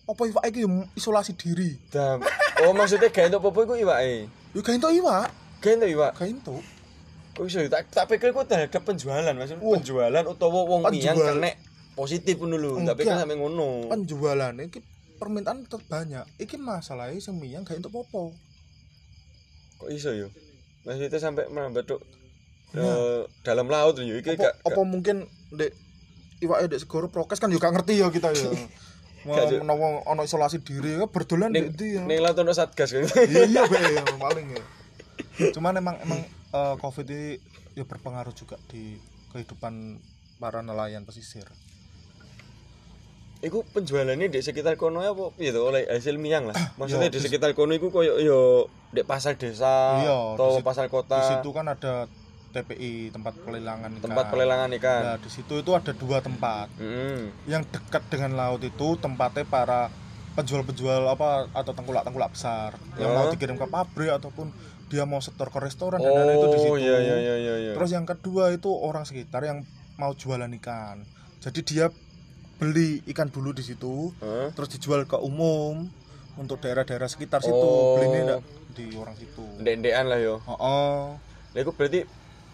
apa 0.03 0.21
iwak 0.23 0.43
iki 0.45 0.67
isolasi 0.93 1.31
diri 1.33 1.79
Dam. 1.87 2.21
Oh 2.59 2.71
maksudnya 2.71 3.07
gak 3.07 3.29
entuk 3.29 3.39
popo 3.41 3.63
iku 3.63 3.75
iwake. 3.77 4.27
yo 4.51 4.59
gak 4.59 4.75
entuk 4.75 4.91
iwak 4.91 5.31
Gak 5.57 5.77
entuk 5.77 5.89
iwak. 5.89 6.11
gak 6.13 6.27
entuk 6.27 6.61
Kok 7.33 7.45
iso 7.45 7.61
ya? 7.61 7.69
tak 7.69 7.85
tak 7.87 8.05
pikir 8.09 8.29
ku 8.29 8.41
terhadap 8.41 8.81
penjualan 8.81 9.31
maksudnya 9.31 9.61
Wah. 9.61 9.73
penjualan 9.77 10.23
utawa 10.25 10.59
wong 10.65 10.81
Penjual. 10.83 11.13
kena 11.37 11.51
positif. 11.93 12.35
Tak 12.35 12.45
pikir 12.95 13.09
Enggak. 13.09 13.21
sampe 13.21 13.33
ngono. 13.33 13.87
penjualan 13.87 14.53
iki 14.59 14.81
permintaan 15.17 15.65
tetap 15.65 15.81
banyak. 15.89 16.23
Iki 16.37 16.61
masalahnya 16.61 17.17
sing 17.19 17.41
miyang 17.41 17.65
gak 17.65 17.81
entuk 17.81 17.91
popo. 17.93 18.31
Kok 19.81 19.89
iso 19.89 20.13
ya? 20.13 20.29
Maksudnya 20.85 21.19
sampai 21.19 21.49
merambat 21.51 21.89
tuk 21.89 22.01
Nah. 22.75 22.83
eh, 22.83 23.21
dalam 23.47 23.71
laut 23.71 23.95
lho 23.95 24.19
iki 24.19 24.35
gak 24.35 24.59
apa 24.59 24.81
mungkin 24.83 25.23
dek 25.55 25.71
iwake 26.43 26.67
dek 26.67 26.83
segoro 26.83 27.07
prokes 27.07 27.39
kan 27.39 27.47
juga 27.47 27.71
ngerti 27.71 28.03
ya 28.03 28.11
kita 28.11 28.35
ya 28.35 28.51
menawa 29.63 30.03
ono 30.03 30.27
isolasi 30.27 30.59
diri 30.59 30.99
ya 30.99 31.07
berdolan 31.07 31.55
ning 31.55 31.71
ndi 31.71 31.95
ya? 31.95 32.03
ning 32.03 32.19
laut 32.19 32.35
ono 32.35 32.51
satgas 32.51 32.91
kan. 32.91 33.07
iya 33.23 33.47
iya 33.47 33.61
be 33.71 33.79
ya, 33.95 34.03
paling 34.19 34.47
ya. 34.51 34.63
Cuman 35.55 35.79
emang 35.79 35.95
emang 36.03 36.19
eh, 36.27 36.75
covid 36.83 37.07
ini 37.07 37.39
ya 37.75 37.87
berpengaruh 37.87 38.35
juga 38.35 38.59
di 38.67 38.99
kehidupan 39.31 40.03
para 40.35 40.59
nelayan 40.59 41.07
pesisir 41.07 41.47
iku 43.39 43.61
penjualannya 43.67 44.27
di 44.27 44.39
sekitar 44.39 44.75
kono 44.75 44.99
apa 44.99 45.29
piye 45.31 45.51
to 45.51 45.61
oleh 45.61 45.85
hasil 45.85 46.17
miyang 46.17 46.49
lah. 46.49 46.55
Maksudnya 46.79 47.07
Yo, 47.07 47.13
di 47.13 47.19
sekitar 47.19 47.53
kono 47.53 47.71
iku 47.71 47.89
koyo 47.89 48.17
yo 48.17 48.65
di 48.89 49.01
pasar 49.01 49.35
desa 49.35 50.01
Iya, 50.01 50.33
atau 50.33 50.57
di 50.57 50.63
pasar 50.63 50.87
di 50.87 50.91
kota, 50.91 51.19
situ 51.21 51.49
kan 51.51 51.67
ada 51.67 52.07
TPI 52.47 53.11
tempat 53.11 53.35
pelelangan 53.37 53.91
ikan 53.91 54.01
tempat 54.01 54.25
pelelangan 54.27 54.69
ikan. 54.73 55.01
nah 55.03 55.17
di 55.19 55.29
situ 55.29 55.59
itu 55.59 55.71
ada 55.71 55.91
dua 55.91 56.17
tempat 56.19 56.71
Mm. 56.79 57.21
yang 57.45 57.61
dekat 57.63 58.07
dengan 58.07 58.33
laut 58.33 58.63
itu 58.63 58.95
tempatnya 58.97 59.43
para 59.43 59.91
penjual-penjual 60.33 61.05
apa 61.07 61.51
atau 61.51 61.73
tengkulak-tengkulak 61.73 62.31
besar 62.31 62.77
yang 62.95 63.11
mau 63.11 63.27
Oh. 63.27 63.31
dikirim 63.31 63.55
ke 63.55 63.67
pabrik 63.67 64.09
ataupun 64.11 64.49
dia 64.87 65.03
mau 65.03 65.19
setor 65.19 65.49
ke 65.49 65.59
restoran 65.59 65.99
dan 65.99 66.07
lain-lain 66.07 66.37
itu 66.37 66.47
di 66.47 66.57
situ. 66.57 66.71
Oh 66.71 66.77
iya 66.79 66.97
iya 66.97 67.15
iya 67.17 67.35
iya. 67.35 67.55
iya. 67.59 67.71
Terus 67.75 67.91
yang 67.91 68.05
kedua 68.05 68.49
itu 68.49 68.71
orang 68.71 69.03
sekitar 69.03 69.43
yang 69.43 69.67
mau 69.95 70.13
jualan 70.13 70.47
ikan. 70.55 71.03
Jadi 71.37 71.59
dia 71.61 71.85
beli 72.57 72.99
ikan 73.07 73.29
dulu 73.29 73.51
di 73.51 73.61
situ, 73.61 74.09
Hah? 74.17 74.49
terus 74.51 74.69
dijual 74.69 75.05
ke 75.05 75.15
umum 75.15 75.85
untuk 76.35 76.57
daerah-daerah 76.59 77.05
sekitar 77.05 77.39
situ. 77.39 77.53
Oh. 77.53 77.97
Belinya 77.97 78.19
enggak 78.19 78.41
di 78.73 78.85
orang 78.93 79.15
situ. 79.15 79.43
Ndek-ndekan 79.57 80.05
lah 80.05 80.19
yo. 80.19 80.35
Oh, 80.43 80.57
oh. 80.57 80.97
Iku 81.53 81.71
berarti 81.71 82.05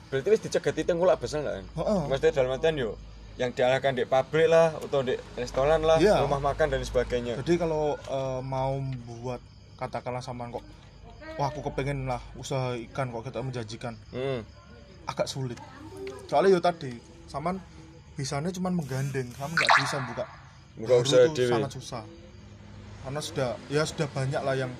berarti 0.07 0.27
wis 0.29 0.41
dicegati 0.41 0.83
tengkulak 0.83 1.17
besar 1.17 1.41
lah 1.41 1.57
kan? 1.57 1.65
Oh, 1.75 2.05
Maksudnya 2.05 2.31
dalam 2.33 2.53
artian 2.53 2.75
yo 2.75 2.95
yang 3.33 3.50
diarahkan 3.50 3.98
di 3.98 4.05
pabrik 4.05 4.45
lah 4.45 4.77
atau 4.77 5.01
di 5.01 5.17
restoran 5.33 5.81
lah, 5.81 5.98
Iya. 5.98 6.22
rumah 6.22 6.38
makan 6.39 6.69
dan 6.69 6.86
sebagainya. 6.86 7.33
Jadi 7.41 7.57
kalau 7.57 7.98
eh, 7.98 8.39
mau 8.39 8.77
buat 9.10 9.41
katakanlah 9.74 10.22
sama 10.22 10.48
kok 10.48 10.62
wah 11.33 11.50
aku 11.50 11.65
kepengen 11.65 12.05
lah 12.05 12.22
usaha 12.38 12.77
ikan 12.77 13.10
kok 13.10 13.25
kita 13.25 13.41
menjanjikan 13.41 13.98
Hmm. 14.13 14.45
agak 15.03 15.25
sulit 15.25 15.57
soalnya 16.29 16.53
yo 16.53 16.62
tadi 16.62 16.93
saman 17.25 17.57
bisanya 18.13 18.50
cuma 18.50 18.70
menggandeng 18.70 19.27
kamu 19.32 19.51
nggak 19.51 19.72
bisa 19.79 19.98
buka 20.05 20.25
Buka 20.74 20.93
usaha 21.00 21.25
dewe. 21.29 21.50
sangat 21.50 21.72
susah 21.74 22.03
karena 23.01 23.20
sudah 23.20 23.50
ya 23.67 23.84
sudah 23.84 24.08
banyak 24.08 24.39
lah 24.39 24.55
yang 24.55 24.72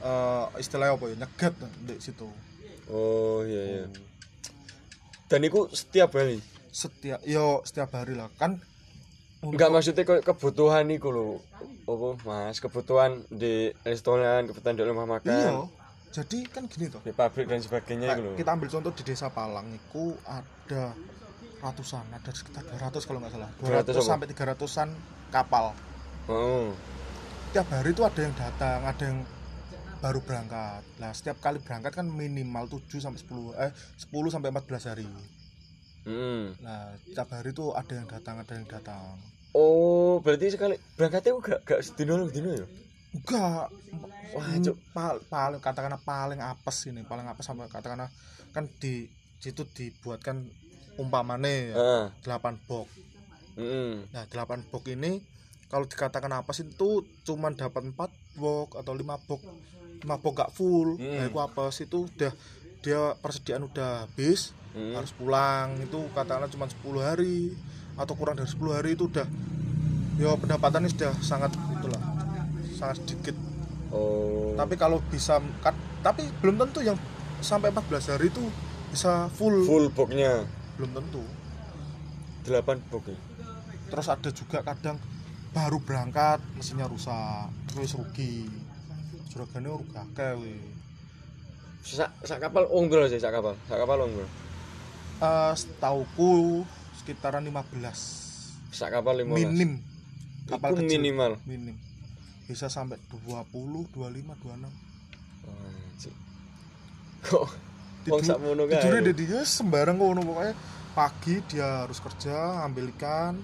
eh, 0.00 0.44
istilahnya 0.56 0.94
apa 0.94 1.04
ya 1.06 1.16
nyegat 1.16 1.54
di 1.80 1.94
situ 1.98 2.28
Oh 2.84 3.40
iya 3.40 3.62
iya. 3.64 3.84
Dan 5.24 5.40
itu 5.42 5.72
setiap 5.72 6.12
hari. 6.12 6.36
setiap 6.68 7.16
yo 7.24 7.64
setiap 7.64 7.88
hari 7.92 8.12
lah 8.12 8.28
kan 8.34 8.60
Enggak 9.40 9.68
maksudnya 9.68 10.04
kebutuhan 10.04 10.84
iku 10.88 11.08
lho. 11.08 11.28
Apa 11.84 12.16
Mas, 12.22 12.58
kebutuhan 12.58 13.24
di 13.28 13.72
restoran, 13.80 14.44
kebutuhan 14.44 14.72
di 14.72 14.84
rumah 14.84 15.04
makan, 15.06 15.28
iya 15.28 15.52
jadi 16.10 16.46
kan 16.46 16.64
gini 16.64 16.86
tuh 16.86 17.00
di 17.00 17.10
pabrik 17.10 17.44
dan 17.44 17.58
sebagainya 17.58 18.06
iku 18.10 18.20
lho. 18.22 18.32
kita 18.36 18.50
ambil 18.52 18.68
contoh 18.68 18.92
di 18.92 19.02
desa 19.02 19.26
Palang 19.28 19.66
itu 19.68 20.12
ada 20.24 20.92
ratusan 21.64 22.04
ada 22.06 22.30
sekitar 22.30 22.62
200 22.62 23.00
kalau 23.02 23.18
nggak 23.18 23.32
salah 23.32 23.50
200 23.58 23.88
200 23.88 23.90
apa? 23.90 24.02
sampai 24.04 24.26
300an 24.28 24.88
kapal 25.30 25.72
Oh. 26.24 26.72
tiap 27.50 27.68
hari 27.68 27.90
itu 27.90 28.00
ada 28.00 28.16
yang 28.18 28.34
datang 28.34 28.80
ada 28.82 29.02
yang 29.02 29.20
baru 29.98 30.20
berangkat 30.20 30.84
nah 30.94 31.10
setiap 31.10 31.36
kali 31.38 31.58
berangkat 31.58 31.92
kan 31.92 32.06
minimal 32.06 32.64
7 32.66 32.84
sampai 32.98 33.16
10 33.18 33.56
eh 33.58 33.70
10 33.98 34.08
sampai 34.30 34.48
14 34.50 34.84
hari 34.86 35.08
Hmm. 36.04 36.52
nah 36.58 36.92
tiap 37.06 37.28
hari 37.30 37.50
itu 37.50 37.72
ada 37.72 37.88
yang 37.90 38.04
datang 38.04 38.36
ada 38.36 38.52
yang 38.52 38.66
datang 38.66 39.16
Oh, 39.50 40.18
berarti 40.18 40.50
sekali 40.50 40.74
berangkatnya 40.92 41.32
gak 41.38 41.60
gak 41.62 41.80
sedino 41.80 42.26
dino 42.26 42.52
ya? 42.52 42.66
enggak 43.14 43.70
Wah, 44.34 44.44
Hmm, 44.44 44.60
Cuk. 44.60 44.76
pal- 44.90 45.22
paling 45.24 45.62
katakanlah 45.62 46.02
paling 46.02 46.42
apes 46.42 46.90
ini 46.90 47.00
paling 47.02 47.24
apes 47.24 47.46
sampai 47.46 47.70
katakanlah 47.70 48.10
kan 48.50 48.66
di 48.76 49.06
situ 49.38 49.62
dibuatkan 49.64 50.42
umpamane 50.96 51.72
ya. 51.72 52.10
8 52.22 52.58
box 52.64 52.86
Heeh. 53.54 54.02
Nah, 54.10 54.24
8 54.26 54.66
box 54.66 54.82
ini 54.88 55.22
kalau 55.66 55.86
dikatakan 55.86 56.30
apa 56.30 56.50
sih 56.50 56.64
itu 56.64 57.02
cuman 57.22 57.54
dapat 57.54 57.86
4 57.86 57.94
box 58.34 58.68
atau 58.76 58.92
5 58.92 59.18
box. 59.20 59.40
5 60.02 60.18
box 60.20 60.32
gak 60.36 60.52
full. 60.52 60.98
Hmm. 60.98 61.14
Nah, 61.16 61.26
itu 61.26 61.38
apa 61.38 61.62
sih 61.70 61.86
itu 61.86 62.06
udah 62.06 62.32
dia 62.78 63.00
persediaan 63.16 63.64
udah 63.64 64.04
habis, 64.04 64.52
Hmm. 64.70 64.92
harus 64.92 65.10
pulang. 65.10 65.78
Itu 65.80 66.10
katakanlah 66.12 66.46
cuma 66.48 66.66
10 66.66 67.00
hari 67.00 67.54
atau 67.94 68.14
kurang 68.14 68.34
dari 68.34 68.46
10 68.46 68.74
hari 68.74 68.94
itu 68.94 69.06
udah 69.06 69.26
ya 70.14 70.34
pendapatannya 70.34 70.90
sudah 70.90 71.14
sangat 71.20 71.50
itulah. 71.72 72.02
Sangat 72.72 73.02
sedikit. 73.02 73.34
Oh. 73.90 74.54
Tapi 74.54 74.74
kalau 74.74 74.98
bisa 75.04 75.38
kat- 75.58 75.78
tapi 76.02 76.26
belum 76.38 76.58
tentu 76.58 76.82
yang 76.82 76.98
sampai 77.38 77.70
14 77.70 78.10
hari 78.10 78.28
itu 78.28 78.42
bisa 78.90 79.30
full. 79.32 79.62
full 79.62 79.86
boxnya 79.90 80.42
Belum 80.76 80.90
tentu. 80.92 81.22
8 82.44 82.90
box. 82.92 83.04
ya? 83.08 83.16
terus 83.84 84.08
ada 84.08 84.28
juga 84.28 84.58
kadang 84.60 84.96
baru 85.50 85.78
berangkat 85.78 86.42
mesinnya 86.56 86.84
rusak 86.84 87.46
terus 87.70 87.94
rugi 87.94 88.48
juragane 89.30 89.70
rugi 89.70 89.94
akeh 89.94 90.32
we. 90.36 90.56
Sak, 91.84 92.10
sak 92.20 92.40
kapal 92.40 92.64
unggul 92.68 93.06
sih, 93.06 93.20
sak 93.20 93.30
kapal. 93.30 93.54
Sak 93.64 93.76
kapal 93.76 94.02
unggul. 94.02 94.26
Eh, 95.20 95.52
setauku 95.54 96.64
sekitaran 96.98 97.44
15 97.44 98.74
Sak 98.74 98.90
kapal 98.90 99.22
15. 99.22 99.30
minim 99.30 99.70
kapal 100.44 100.74
Iku 100.74 100.82
kecil 100.82 100.98
minimal. 100.98 101.32
minim 101.46 101.76
bisa 102.44 102.68
sampai 102.68 102.98
20 103.08 103.88
25 103.94 104.36
26 104.36 104.68
Wah, 105.44 105.88
Cik. 105.96 106.14
Kok 107.22 107.46
Tidur- 108.04 108.38
tidurnya 108.70 109.00
lho. 109.00 109.10
dia 109.10 109.14
dia 109.16 109.40
sembarang 109.42 109.96
ngono 109.96 110.20
pokoknya 110.22 110.54
pagi 110.92 111.34
dia 111.46 111.82
harus 111.82 111.98
kerja 111.98 112.36
ambil 112.62 112.92
ikan 112.92 113.34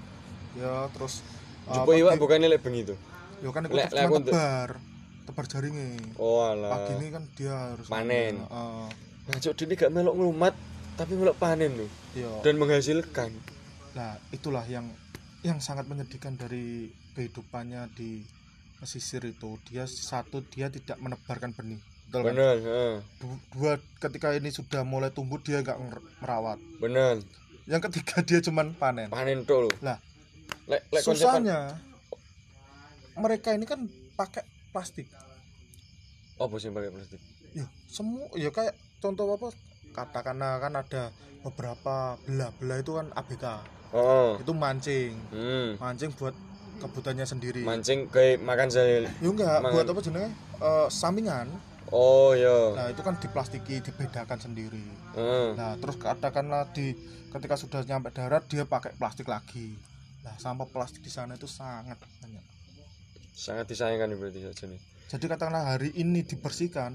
ya 0.55 0.87
terus 0.91 1.25
eh, 1.67 1.73
Jupo 1.73 1.91
iwak 1.93 2.13
pagi- 2.13 2.21
bukannya 2.21 2.49
lek 2.49 2.61
bengi 2.61 2.81
itu. 2.85 2.95
ya 3.41 3.49
kan 3.49 3.63
aku 3.65 3.75
cuma 3.75 4.21
tebar 4.21 4.69
tebar 5.23 5.45
jaringnya 5.47 5.89
Oh 6.17 6.43
alah. 6.43 6.71
pagi 6.71 6.93
ini 6.97 7.07
kan 7.09 7.25
dia 7.33 7.55
harus 7.73 7.87
Panen. 7.87 8.35
Heeh. 8.39 8.87
Nah, 9.23 9.39
Cuk, 9.39 9.55
dia 9.55 9.77
gak 9.79 9.91
melok 9.91 10.15
ngelumat 10.15 10.55
tapi 10.93 11.15
melok 11.15 11.39
panen 11.39 11.73
loh 11.77 11.91
Iya. 12.13 12.43
dan 12.43 12.55
menghasilkan. 12.57 13.31
Nah, 13.93 14.19
itulah 14.31 14.67
yang 14.67 14.91
yang 15.41 15.57
sangat 15.59 15.87
menyedihkan 15.87 16.35
dari 16.35 16.87
kehidupannya 17.15 17.89
di 17.91 18.21
pesisir 18.77 19.23
itu. 19.23 19.57
Dia 19.65 19.85
satu 19.85 20.43
dia 20.45 20.67
tidak 20.67 20.99
menebarkan 20.99 21.51
benih. 21.51 21.79
Betul 22.11 22.27
kan? 22.27 22.35
Bener, 22.35 22.57
heeh. 22.59 22.95
Du- 23.23 23.43
Dua 23.55 23.73
ketika 24.03 24.35
ini 24.35 24.51
sudah 24.51 24.83
mulai 24.83 25.15
tumbuh 25.15 25.39
dia 25.39 25.63
nggak 25.63 25.79
merawat. 26.19 26.59
Bener. 26.83 27.23
Yang 27.71 27.87
ketiga 27.87 28.19
dia 28.27 28.43
cuman 28.43 28.75
panen. 28.75 29.07
Panen 29.07 29.47
lho. 29.47 29.71
Lah, 29.79 30.03
lek 30.67 30.83
konsepan 30.91 31.15
susahnya 31.15 31.59
mereka 33.15 33.55
ini 33.55 33.63
kan 33.63 33.87
pakai 34.19 34.43
plastik. 34.71 35.07
apa 36.35 36.55
sih 36.57 36.73
pakai 36.73 36.91
plastik? 36.91 37.21
Ya, 37.53 37.69
semua 37.87 38.27
ya 38.35 38.51
kayak 38.51 38.73
contoh 38.99 39.31
apa 39.31 39.55
katakanlah 39.93 40.59
kan 40.59 40.73
ada 40.75 41.15
beberapa 41.47 42.19
belah-belah 42.27 42.79
itu 42.81 42.93
kan 42.97 43.07
ABK. 43.15 43.45
Oh. 43.93 44.35
Itu 44.35 44.51
mancing. 44.51 45.15
Hmm. 45.31 45.77
Mancing 45.77 46.11
buat 46.17 46.35
kebutuhannya 46.81 47.29
sendiri. 47.29 47.63
Mancing 47.63 48.09
kayak 48.09 48.41
makan 48.41 48.67
saya. 48.67 49.05
Ya 49.05 49.11
enggak, 49.21 49.61
Mangan. 49.61 49.75
buat 49.77 49.87
apa 49.87 50.01
jenenge? 50.01 50.31
Eh, 50.59 50.89
sampingan. 50.89 51.47
Oh 51.91 52.33
iya. 52.33 52.75
Nah, 52.75 52.87
itu 52.87 53.03
kan 53.03 53.19
diplastiki, 53.19 53.83
dibedakan 53.83 54.39
sendiri. 54.39 54.83
Heeh. 55.15 55.59
Nah, 55.59 55.75
terus 55.77 55.99
katakanlah 55.99 56.71
di 56.71 56.95
ketika 57.31 57.55
sudah 57.55 57.83
nyampe 57.83 58.11
darat 58.11 58.47
dia 58.47 58.63
pakai 58.63 58.95
plastik 58.95 59.27
lagi. 59.27 59.75
Nah, 60.23 60.35
sampah 60.37 60.67
plastik 60.67 61.03
di 61.03 61.11
sana 61.11 61.35
itu 61.35 61.51
sangat 61.51 61.99
banyak. 62.23 62.45
Sangat 63.35 63.67
disayangkan 63.67 64.15
berarti 64.15 64.45
saja 64.45 64.65
nih. 64.71 64.81
Jadi 65.11 65.25
katakanlah 65.27 65.75
hari 65.75 65.91
ini 65.97 66.23
dibersihkan, 66.23 66.95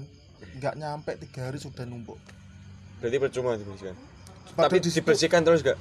nggak 0.56 0.74
nyampe 0.80 1.12
tiga 1.20 1.52
hari 1.52 1.60
sudah 1.60 1.84
numpuk. 1.84 2.16
Berarti 3.02 3.16
percuma 3.20 3.52
dibersihkan. 3.52 3.96
Padahal 4.56 4.72
Tapi 4.72 4.76
di 4.80 4.88
situ- 4.88 5.04
dibersihkan 5.04 5.44
terus 5.44 5.60
gak? 5.60 5.76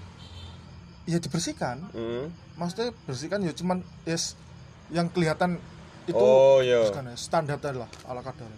Ya 1.06 1.22
dibersihkan, 1.22 1.86
Hmm. 1.94 2.34
maksudnya 2.58 2.92
bersihkan 3.06 3.40
ya 3.46 3.54
cuman 3.54 3.80
yes 4.04 4.34
yang 4.90 5.08
kelihatan 5.08 5.62
itu 6.10 6.18
Oh 6.18 6.60
iya. 6.60 6.82
bersihkan 6.84 7.08
ya, 7.08 7.16
standar 7.16 7.56
lah 7.72 7.88
ala 8.04 8.20
kadar. 8.20 8.50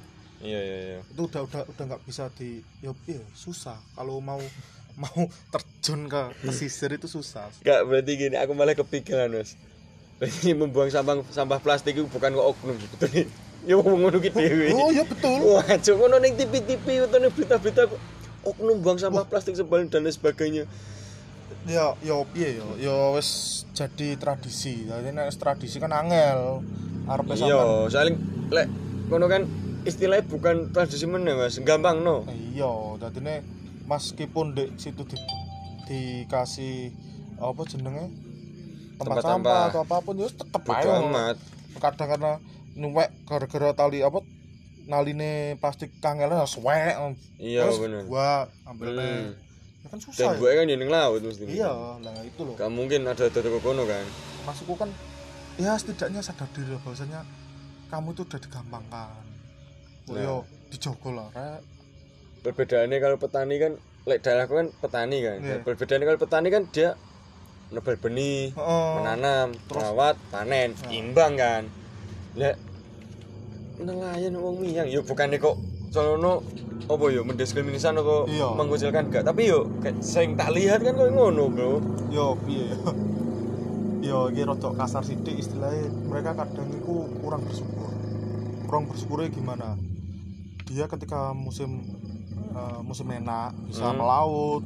Iya 0.42 0.60
iya 0.62 0.78
iya. 0.78 1.00
Itu 1.02 1.26
udah 1.26 1.42
udah 1.50 1.62
udah 1.66 1.84
nggak 1.94 2.04
bisa 2.06 2.30
di 2.38 2.62
ya, 2.82 2.94
ya 3.10 3.22
susah 3.34 3.78
kalau 3.98 4.22
mau 4.22 4.38
mau 5.02 5.30
terjun 5.54 6.10
ke 6.10 6.22
pesisir 6.42 6.90
itu 6.94 7.06
susah. 7.06 7.50
Gak 7.62 7.86
berarti 7.86 8.18
gini, 8.18 8.34
aku 8.34 8.58
malah 8.58 8.74
kepikiran 8.74 9.30
mas. 9.30 9.54
Berarti 10.18 10.58
membuang 10.58 10.90
sampah 10.90 11.22
sampah 11.30 11.62
plastik 11.62 11.94
itu 11.94 12.10
bukan 12.10 12.34
kok 12.34 12.48
oknum 12.58 12.78
sebetulnya. 12.82 13.26
Ya 13.66 13.78
mau 13.78 13.94
ngono 13.94 14.18
ki 14.18 14.34
dhewe. 14.34 14.74
Oh 14.74 14.90
ya 14.90 15.06
betul. 15.06 15.38
Wah, 15.46 15.66
cuk 15.66 15.96
ngono 16.02 16.18
ning 16.18 16.34
TV-TV 16.34 17.06
utawa 17.06 17.30
berita-berita 17.30 17.82
kok 17.86 18.02
oknum 18.42 18.82
buang 18.82 18.98
sampah 18.98 19.26
plastik 19.30 19.54
sebalik 19.54 19.94
dan 19.94 20.02
lain 20.02 20.14
sebagainya. 20.14 20.64
Ya 21.70 21.94
ya 22.02 22.18
piye 22.34 22.58
ya 22.58 22.68
ya 22.82 22.96
wis 23.14 23.62
jadi 23.78 24.18
tradisi. 24.18 24.90
Jadi 24.90 25.14
nek 25.14 25.30
tradisi 25.38 25.78
kan 25.78 25.94
angel. 25.94 26.66
Arepe 27.06 27.38
sampean. 27.38 27.54
Iya, 27.54 27.94
saling 27.94 28.16
lek 28.50 28.68
ngono 29.14 29.26
kan 29.30 29.46
istilahnya 29.88 30.24
bukan 30.24 30.56
tradisi 30.70 31.06
meneh 31.06 31.34
Mas, 31.34 31.58
gampang 31.60 32.00
no. 32.00 32.28
Iya, 32.28 32.68
dadine 32.98 33.42
meskipun 33.86 34.52
di 34.52 34.68
situ 34.76 35.02
di, 35.02 35.16
dikasih 35.86 36.92
apa 37.38 37.62
jenenge 37.64 38.12
tempat, 38.94 39.00
Tempat 39.00 39.24
sampah 39.24 39.32
sampah. 39.54 39.64
atau 39.70 39.82
apa 39.82 39.96
pun 40.02 40.14
ya 40.16 40.28
tetep 40.28 40.62
ae 40.62 40.68
Bodo 40.76 40.90
ngono. 40.92 41.08
amat. 41.10 41.36
kadang 41.78 42.08
karena 42.10 42.32
nuwek 42.74 43.10
gara-gara 43.24 43.70
tali 43.72 44.02
apa 44.02 44.20
naline 44.84 45.32
plastik 45.56 45.94
kangelan 45.98 46.42
suwek 46.44 46.98
Iya 47.38 47.70
bener. 47.72 48.04
gua 48.04 48.50
ambil 48.66 48.88
Hmm. 48.92 49.30
ya 49.78 49.88
kan 49.88 49.94
Dan 49.94 50.00
susah 50.02 50.26
ya 50.26 50.30
gue 50.36 50.50
kan 50.52 50.66
di 50.66 50.76
laut 50.82 51.22
mesti. 51.22 51.44
iya 51.48 51.70
lah 51.96 52.14
itu 52.20 52.42
loh 52.42 52.56
Gak 52.56 52.68
mungkin 52.70 53.06
ada 53.06 53.26
dodok 53.26 53.62
kono 53.62 53.86
kan. 53.86 54.04
maksudku 54.44 54.74
kan 54.74 54.90
ya 55.56 55.74
setidaknya 55.74 56.20
sadar 56.20 56.50
diri 56.52 56.70
lah 56.70 56.82
bahwasanya 56.82 57.22
kamu 57.88 58.12
itu 58.12 58.22
udah 58.24 58.40
digampangkan 58.40 59.14
Nah. 60.08 60.20
yo 60.20 60.36
dijogo 60.70 61.12
lah 61.12 61.28
rek 61.32 61.62
Perbedaannya 62.38 62.98
kalau 62.98 63.18
petani 63.20 63.60
kan, 63.60 63.76
lek 64.08 64.24
daerahku 64.24 64.56
kan 64.56 64.68
petani 64.80 65.20
kan. 65.20 65.38
Iya. 65.42 65.60
Perbedaannya 65.68 66.06
kalau 66.06 66.22
petani 66.22 66.48
kan 66.48 66.64
dia 66.72 66.96
nebel 67.76 68.00
benih, 68.00 68.56
Heeh. 68.56 68.90
menanam, 68.96 69.52
merawat, 69.68 70.16
panen, 70.32 70.72
Nah. 70.72 70.88
imbang 70.88 71.36
kan. 71.36 71.68
Lek 72.40 72.56
nelayan 73.78 74.40
wong 74.40 74.58
miyang 74.58 74.88
yo 74.88 75.04
bukannya 75.04 75.38
kok 75.38 75.60
sono 75.92 76.42
apa 76.88 77.06
yo 77.12 77.22
mendiskriminasi 77.22 77.92
kok 77.92 78.26
Iya. 78.26 78.48
mengucilkan 78.56 79.12
gak 79.12 79.28
tapi 79.28 79.52
yo 79.52 79.68
kayak 79.84 80.00
sing 80.00 80.34
tak 80.34 80.56
lihat 80.56 80.82
kan 80.82 80.96
kok 80.96 81.12
ngono 81.12 81.52
bro 81.52 81.78
yo 82.10 82.34
piye 82.42 82.74
yo 82.74 82.90
yo 84.02 84.18
iki 84.32 84.42
rada 84.42 84.70
kasar 84.74 85.04
sithik 85.04 85.36
istilahnya 85.36 85.94
mereka 86.08 86.32
kadang 86.34 86.70
itu 86.72 86.94
kurang 87.20 87.44
bersyukur 87.44 87.92
kurang 88.66 88.84
bersyukurnya 88.88 89.30
gimana 89.30 89.76
dia 90.68 90.86
ketika 90.86 91.32
musim 91.32 91.82
eh, 92.52 92.80
musim 92.84 93.08
enak 93.08 93.56
bisa 93.66 93.88
Hmm. 93.88 93.98
melaut 93.98 94.64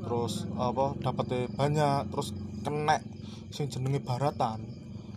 terus 0.00 0.46
apa 0.54 0.94
dapetnya 1.00 1.48
banyak 1.50 2.00
terus 2.08 2.30
kena 2.60 3.00
sing 3.48 3.66
jenenge 3.66 3.98
baratan 3.98 4.60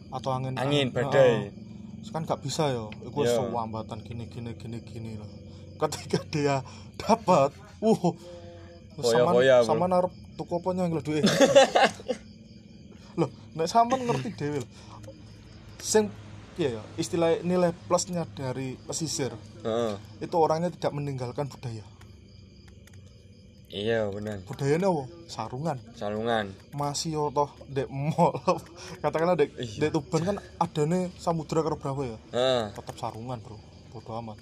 atau 0.09 0.29
angin 0.31 0.55
angin 0.55 0.89
Heeh. 0.89 0.95
badai 0.95 1.36
Terus 1.97 2.12
kan 2.13 2.24
nggak 2.24 2.39
bisa 2.39 2.71
ya 2.71 2.88
itu 3.03 3.19
Iya. 3.19 3.36
sewambatan 3.36 4.00
gini 4.00 4.25
gini 4.25 4.55
gini 4.55 4.79
gini 4.79 5.12
lah 5.19 5.27
ketika 5.77 6.24
dia 6.31 6.55
dapat 6.95 7.51
uh 7.79 8.03
sama 8.97 9.38
sama 9.62 9.86
narep 9.86 10.09
tuku 10.33 10.53
apa 10.55 10.69
nyang 10.71 10.89
lho 10.89 11.01
duwe 11.03 11.21
loh 13.17 13.29
nek 13.57 13.67
sampean 13.67 14.07
ngerti 14.07 14.29
dhewe 14.33 14.57
lho 14.63 14.67
sing 15.77 16.07
piye 16.57 16.73
ya 16.73 16.83
istilah 16.97 17.37
nilai 17.45 17.69
plusnya 17.85 18.25
dari 18.33 18.73
pesisir. 18.81 19.29
Heeh. 19.61 19.93
itu 20.19 20.33
orangnya 20.33 20.73
tidak 20.73 20.91
meninggalkan 20.91 21.45
budaya. 21.45 21.85
Iya 23.67 24.07
benar. 24.09 24.41
Budayanya 24.47 24.87
apa? 24.87 25.03
Sarungan. 25.27 25.77
Salungan 25.93 26.45
masih 26.71 27.13
yo 27.13 27.23
toh 27.29 27.51
dek 27.67 27.85
mall. 27.87 28.33
Katakanlah 29.03 29.35
dek 29.35 29.53
Iya. 29.53 29.85
dek 29.85 29.91
tuban 29.93 30.23
kan 30.23 30.37
adane 30.57 31.11
samudra 31.19 31.61
karo 31.61 31.75
berapa 31.75 32.01
ya? 32.01 32.17
Heeh. 32.33 32.63
tetap 32.73 32.95
sarungan 32.97 33.37
bro. 33.37 33.59
Bodo 33.91 34.17
amat. 34.17 34.39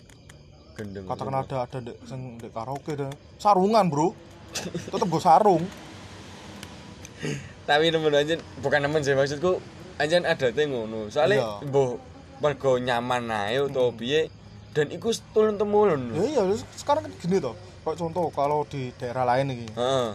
Gendeng. 0.77 1.09
Katakan 1.09 1.35
ada 1.35 1.55
ada 1.65 1.77
dek 1.81 1.97
sing 2.05 2.37
dek 2.37 2.53
karaoke 2.53 2.93
deh 2.93 3.09
sarungan 3.35 3.89
bro. 3.89 4.13
Tetep 4.87 5.03
gue 5.03 5.19
sarung. 5.19 5.65
Tapi 7.67 7.89
nemen 7.89 8.13
aja 8.13 8.37
bukan 8.61 8.77
nemen 8.77 9.01
sih 9.01 9.17
maksudku 9.17 9.57
aja 9.97 10.15
ada 10.19 10.47
teh 10.47 10.65
ngono 10.65 11.07
soalnya 11.07 11.37
Iya. 11.37 11.51
Hmm. 11.57 11.69
boh 11.69 11.89
mergo 12.37 12.75
nyaman 12.77 13.23
ae 13.29 13.59
utawa 13.59 13.91
piye 13.91 14.27
dan 14.71 14.89
iku 14.89 15.07
turun 15.31 15.55
temurun 15.55 16.11
ya 16.11 16.23
iya 16.25 16.41
sekarang 16.73 17.05
kan 17.05 17.11
gini 17.17 17.39
toh 17.39 17.55
kayak 17.81 17.95
contoh 17.95 18.27
kalau 18.29 18.65
di 18.65 18.91
daerah 18.93 19.23
lain 19.25 19.45
nih 19.49 19.71
Heeh. 19.71 20.07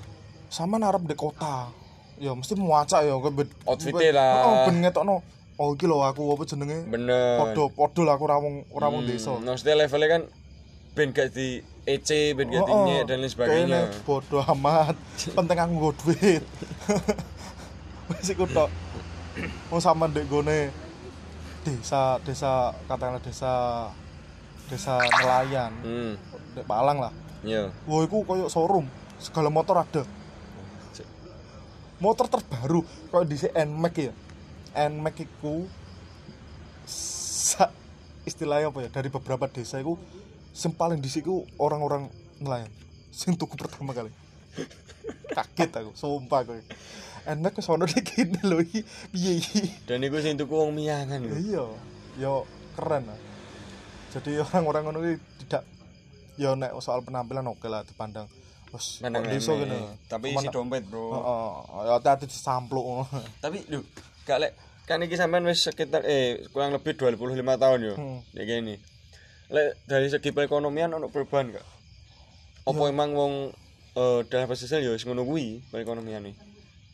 sama 0.49 0.77
narap 0.77 1.01
di 1.03 1.15
kota 1.15 1.73
ya 2.17 2.31
mesti 2.31 2.53
muacak 2.55 3.01
ya 3.01 3.17
Outfitnya 3.17 4.13
ben- 4.13 4.13
lah. 4.13 4.33
oh 4.43 4.55
ben 4.67 4.77
ngetokno 4.79 5.17
oh 5.57 5.69
iki 5.73 5.85
lho 5.85 6.01
aku 6.03 6.29
apa 6.31 6.45
jenenge 6.45 6.85
bener 6.85 7.37
podo 7.39 7.65
podo 7.71 8.01
lah 8.03 8.15
aku 8.15 8.25
rawung 8.27 8.57
rawung 8.71 9.01
Hmm, 9.01 9.09
desa 9.09 9.33
maksudnya 9.35 9.77
levelnya 9.79 10.09
kan 10.11 10.23
ben 10.91 11.09
gak 11.11 11.31
di 11.31 11.63
EC 11.87 12.35
ben 12.35 12.51
gak 12.51 12.61
di 12.61 12.73
Oh, 12.75 12.85
oh. 12.85 13.01
dan 13.03 13.17
lain 13.19 13.31
sebagainya 13.31 13.89
bodo 14.03 14.45
amat 14.47 14.93
penting 15.31 15.57
aku 15.57 15.73
nggo 15.73 15.91
duit 15.99 16.45
wis 18.11 18.29
iku 18.29 18.45
tok 18.47 18.69
wong 19.71 19.79
sama 19.79 20.11
ndek 20.11 20.27
gone 20.27 20.75
desa 21.63 22.19
desa 22.27 22.75
katakanlah 22.91 23.23
desa 23.23 23.53
desa 24.67 24.99
nelayan. 24.99 25.73
Hmm. 25.87 26.15
Ndek 26.59 26.67
Palang 26.67 26.99
lah. 26.99 27.13
Iya. 27.47 27.71
Wah 27.87 28.03
iku 28.03 28.27
koyo 28.27 28.51
showroom 28.51 28.91
segala 29.23 29.49
motor 29.49 29.79
ada. 29.79 30.03
Motor 32.01 32.33
terbaru 32.33 32.81
kalau 33.13 33.25
di 33.29 33.37
NMAX 33.37 33.95
ya. 34.01 34.15
NMAX 34.89 35.17
iku 35.21 35.69
istilahnya 38.25 38.73
apa 38.73 38.79
ya? 38.85 38.89
Dari 38.89 39.13
beberapa 39.13 39.45
desa 39.47 39.79
itu 39.79 40.01
yang 40.51 40.73
paling 40.75 40.99
disiku 40.99 41.45
orang-orang 41.61 42.09
nelayan. 42.41 42.73
Sing 43.13 43.37
tuku 43.37 43.53
pertama 43.55 43.93
kali. 43.93 44.11
Kaget 45.37 45.71
aku 45.77 45.93
sumpah 45.95 46.43
aku 46.43 46.59
NMAX 47.27 47.53
ke 47.59 47.63
sono 47.63 47.85
iki. 47.91 48.23
Piye 49.13 49.33
iki? 49.41 49.63
Dan 49.85 50.05
iku 50.05 50.21
sing 50.21 50.41
tuku 50.41 50.53
wong 50.53 50.73
miyangan 50.73 51.21
Ya 51.21 51.29
lho. 51.29 51.37
Iya 51.37 51.65
yo 52.19 52.35
keren 52.77 53.09
lah. 53.09 53.19
Jadi 54.11 54.41
orang-orang 54.43 54.83
ngono 54.89 54.99
iki 55.05 55.17
tidak 55.45 55.63
ya 56.41 56.57
nek 56.57 56.73
soal 56.81 57.05
penampilan 57.05 57.47
oke 57.49 57.69
lah 57.69 57.85
dipandang. 57.85 58.27
Wes 58.71 59.03
remeh. 59.03 59.35
gini 59.43 59.79
tapi 60.07 60.31
isi 60.31 60.47
dompet 60.49 60.87
bro. 60.87 61.11
Heeh, 61.11 61.53
ya 61.91 61.93
hati-hati 61.99 62.31
disampluk. 62.31 63.03
Tapi 63.45 63.67
lho 63.67 63.83
gak 64.23 64.39
lek 64.47 64.53
kan 64.87 65.03
iki 65.03 65.19
sampean 65.19 65.43
wis 65.47 65.67
sekitar 65.67 66.07
eh 66.07 66.39
kurang 66.55 66.71
lebih 66.71 66.95
25 66.95 67.35
tahun 67.35 67.79
yo. 67.83 67.95
Hmm. 67.99 68.23
ya 68.35 68.43
gini. 68.47 68.79
Lek 69.51 69.75
dari 69.91 70.07
segi 70.07 70.31
perekonomian 70.31 70.95
ono 70.95 71.11
perubahan 71.11 71.51
gak? 71.51 71.67
Apa 72.71 72.83
emang 72.87 73.11
wong 73.19 73.33
eh 73.99 74.21
daerah 74.31 74.47
pesisir 74.47 74.79
yo 74.87 74.95
wis 74.95 75.03
ngono 75.03 75.27
kuwi 75.27 75.67
perekonomian 75.75 76.31
nih 76.31 76.50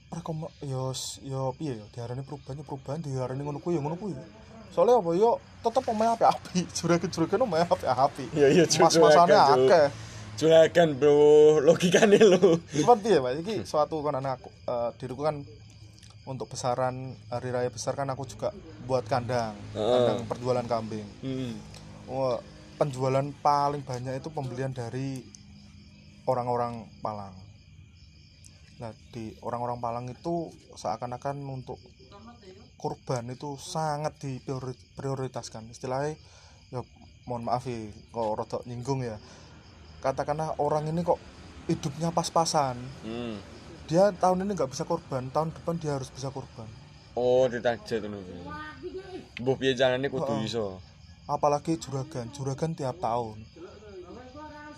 Rekom 0.06 0.46
yo 0.62 0.94
yo 1.26 1.50
piye 1.58 1.74
yo 1.74 1.86
diarani 1.90 2.22
perubahan 2.22 2.62
ya 2.62 2.64
perubahan 2.64 3.00
diarani 3.02 3.42
ngono 3.42 3.58
kuwi 3.58 3.76
ya 3.76 3.82
ngono 3.82 3.96
kuwi. 3.98 4.14
Soalnya 4.70 5.00
apa 5.02 5.10
yo 5.16 5.40
tetep 5.64 5.82
omahe 5.88 6.10
api-api, 6.14 6.58
juragan-juragan 6.76 7.40
omahe 7.42 7.64
api-api. 7.66 8.24
Iya, 8.36 8.48
iya, 8.52 8.64
Mas-masane 8.68 9.32
juragan, 9.32 9.46
Cuk. 9.48 9.66
akeh. 9.66 9.86
juragan 10.36 10.88
bro 11.00 11.16
logikane 11.64 12.20
lho 12.20 12.60
Cuman 12.60 12.98
piye, 13.00 13.18
Pak? 13.24 13.32
Iki 13.40 13.56
suatu 13.64 14.04
kan 14.04 14.20
anak 14.20 14.36
aku 14.38 14.52
eh, 14.52 14.90
diriku 15.00 15.24
kan 15.24 15.40
untuk 16.26 16.50
besaran 16.50 17.14
hari 17.30 17.54
raya 17.54 17.70
besar 17.70 17.94
kan 17.94 18.10
aku 18.10 18.26
juga 18.26 18.50
buat 18.84 19.06
kandang, 19.06 19.54
kandang 19.72 20.26
perjualan 20.26 20.66
kambing. 20.66 21.06
hmm. 21.22 21.54
Penjualan 22.76 23.24
paling 23.40 23.80
banyak 23.80 24.20
itu 24.20 24.28
pembelian 24.28 24.68
dari 24.68 25.24
orang-orang 26.28 26.84
Palang. 27.00 27.45
Nah, 28.76 28.92
di 29.12 29.32
orang-orang 29.40 29.80
Palang 29.80 30.06
itu 30.12 30.52
seakan-akan 30.76 31.40
untuk 31.48 31.80
kurban 32.76 33.32
itu 33.32 33.56
sangat 33.56 34.20
diprioritaskan. 34.20 35.72
Istilahnya 35.72 36.16
ya 36.68 36.84
mohon 37.24 37.48
maaf 37.48 37.64
ya 37.64 37.88
kok 38.12 38.36
rodok 38.36 38.62
nyinggung 38.68 39.00
ya. 39.00 39.16
Katakanlah 40.04 40.60
orang 40.60 40.92
ini 40.92 41.00
kok 41.00 41.18
hidupnya 41.66 42.12
pas-pasan. 42.12 42.76
Hmm. 43.00 43.40
Dia 43.88 44.12
tahun 44.12 44.44
ini 44.44 44.58
nggak 44.58 44.70
bisa 44.70 44.84
kurban, 44.84 45.30
tahun 45.30 45.54
depan 45.54 45.78
dia 45.78 45.96
harus 45.96 46.10
bisa 46.10 46.28
kurban. 46.28 46.66
oh 47.16 47.48
ditarget 47.48 48.04
ngono 48.04 48.20
Mbah 49.40 49.56
piye 49.56 49.72
jalane 49.72 50.06
kudu 50.12 50.44
iso 50.44 50.76
Apalagi 51.26 51.74
juragan, 51.74 52.30
juragan 52.30 52.70
tiap 52.78 53.02
tahun. 53.02 53.42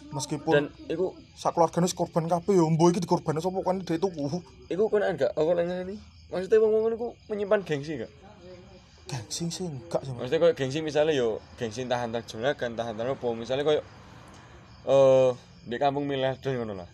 Meskipun 0.09 0.53
dan 0.57 0.67
iku 0.89 1.13
sak 1.37 1.53
keluargane 1.53 1.85
wis 1.85 1.93
korban 1.93 2.25
kabeh 2.27 2.57
ya 2.57 2.65
mbo 2.65 2.89
iki 2.89 3.05
dikorbani 3.05 3.45
sapa 3.45 3.61
kan 3.61 3.85
dhek 3.85 4.01
tuku. 4.01 4.41
Iku 4.73 4.89
kan 4.89 5.05
enggak 5.05 5.37
apa 5.37 5.51
lagi 5.53 5.75
ini 5.85 5.95
maksudnya 6.33 6.61
wong 6.61 6.73
wong 6.73 6.93
iku 6.97 7.09
menyimpan 7.29 7.61
gengsi 7.65 8.01
gak 8.01 8.13
gengsi 9.09 9.49
sih 9.49 9.65
enggak 9.65 10.05
sih 10.05 10.13
maksudnya 10.13 10.41
kayak 10.45 10.57
gengsi 10.61 10.85
misalnya 10.85 11.17
yo 11.17 11.41
gengsi 11.57 11.85
entah 11.85 12.05
antar 12.05 12.21
juragan 12.29 12.77
entah 12.77 12.85
antar 12.85 13.09
apa 13.09 13.29
misalnya 13.33 13.65
kayak 13.65 13.85
eh 14.89 15.31
di 15.69 15.77
kampung 15.77 16.09
miliarder 16.09 16.57
ngono 16.57 16.73
lah. 16.81 16.89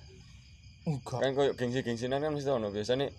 Enggak. 0.87 1.19
Kan 1.23 1.31
kayak 1.39 1.55
gengsi 1.55 1.87
gengsinan 1.87 2.19
kan 2.19 2.35
mesti 2.35 2.51
ono. 2.51 2.75
Biasanya 2.75 3.11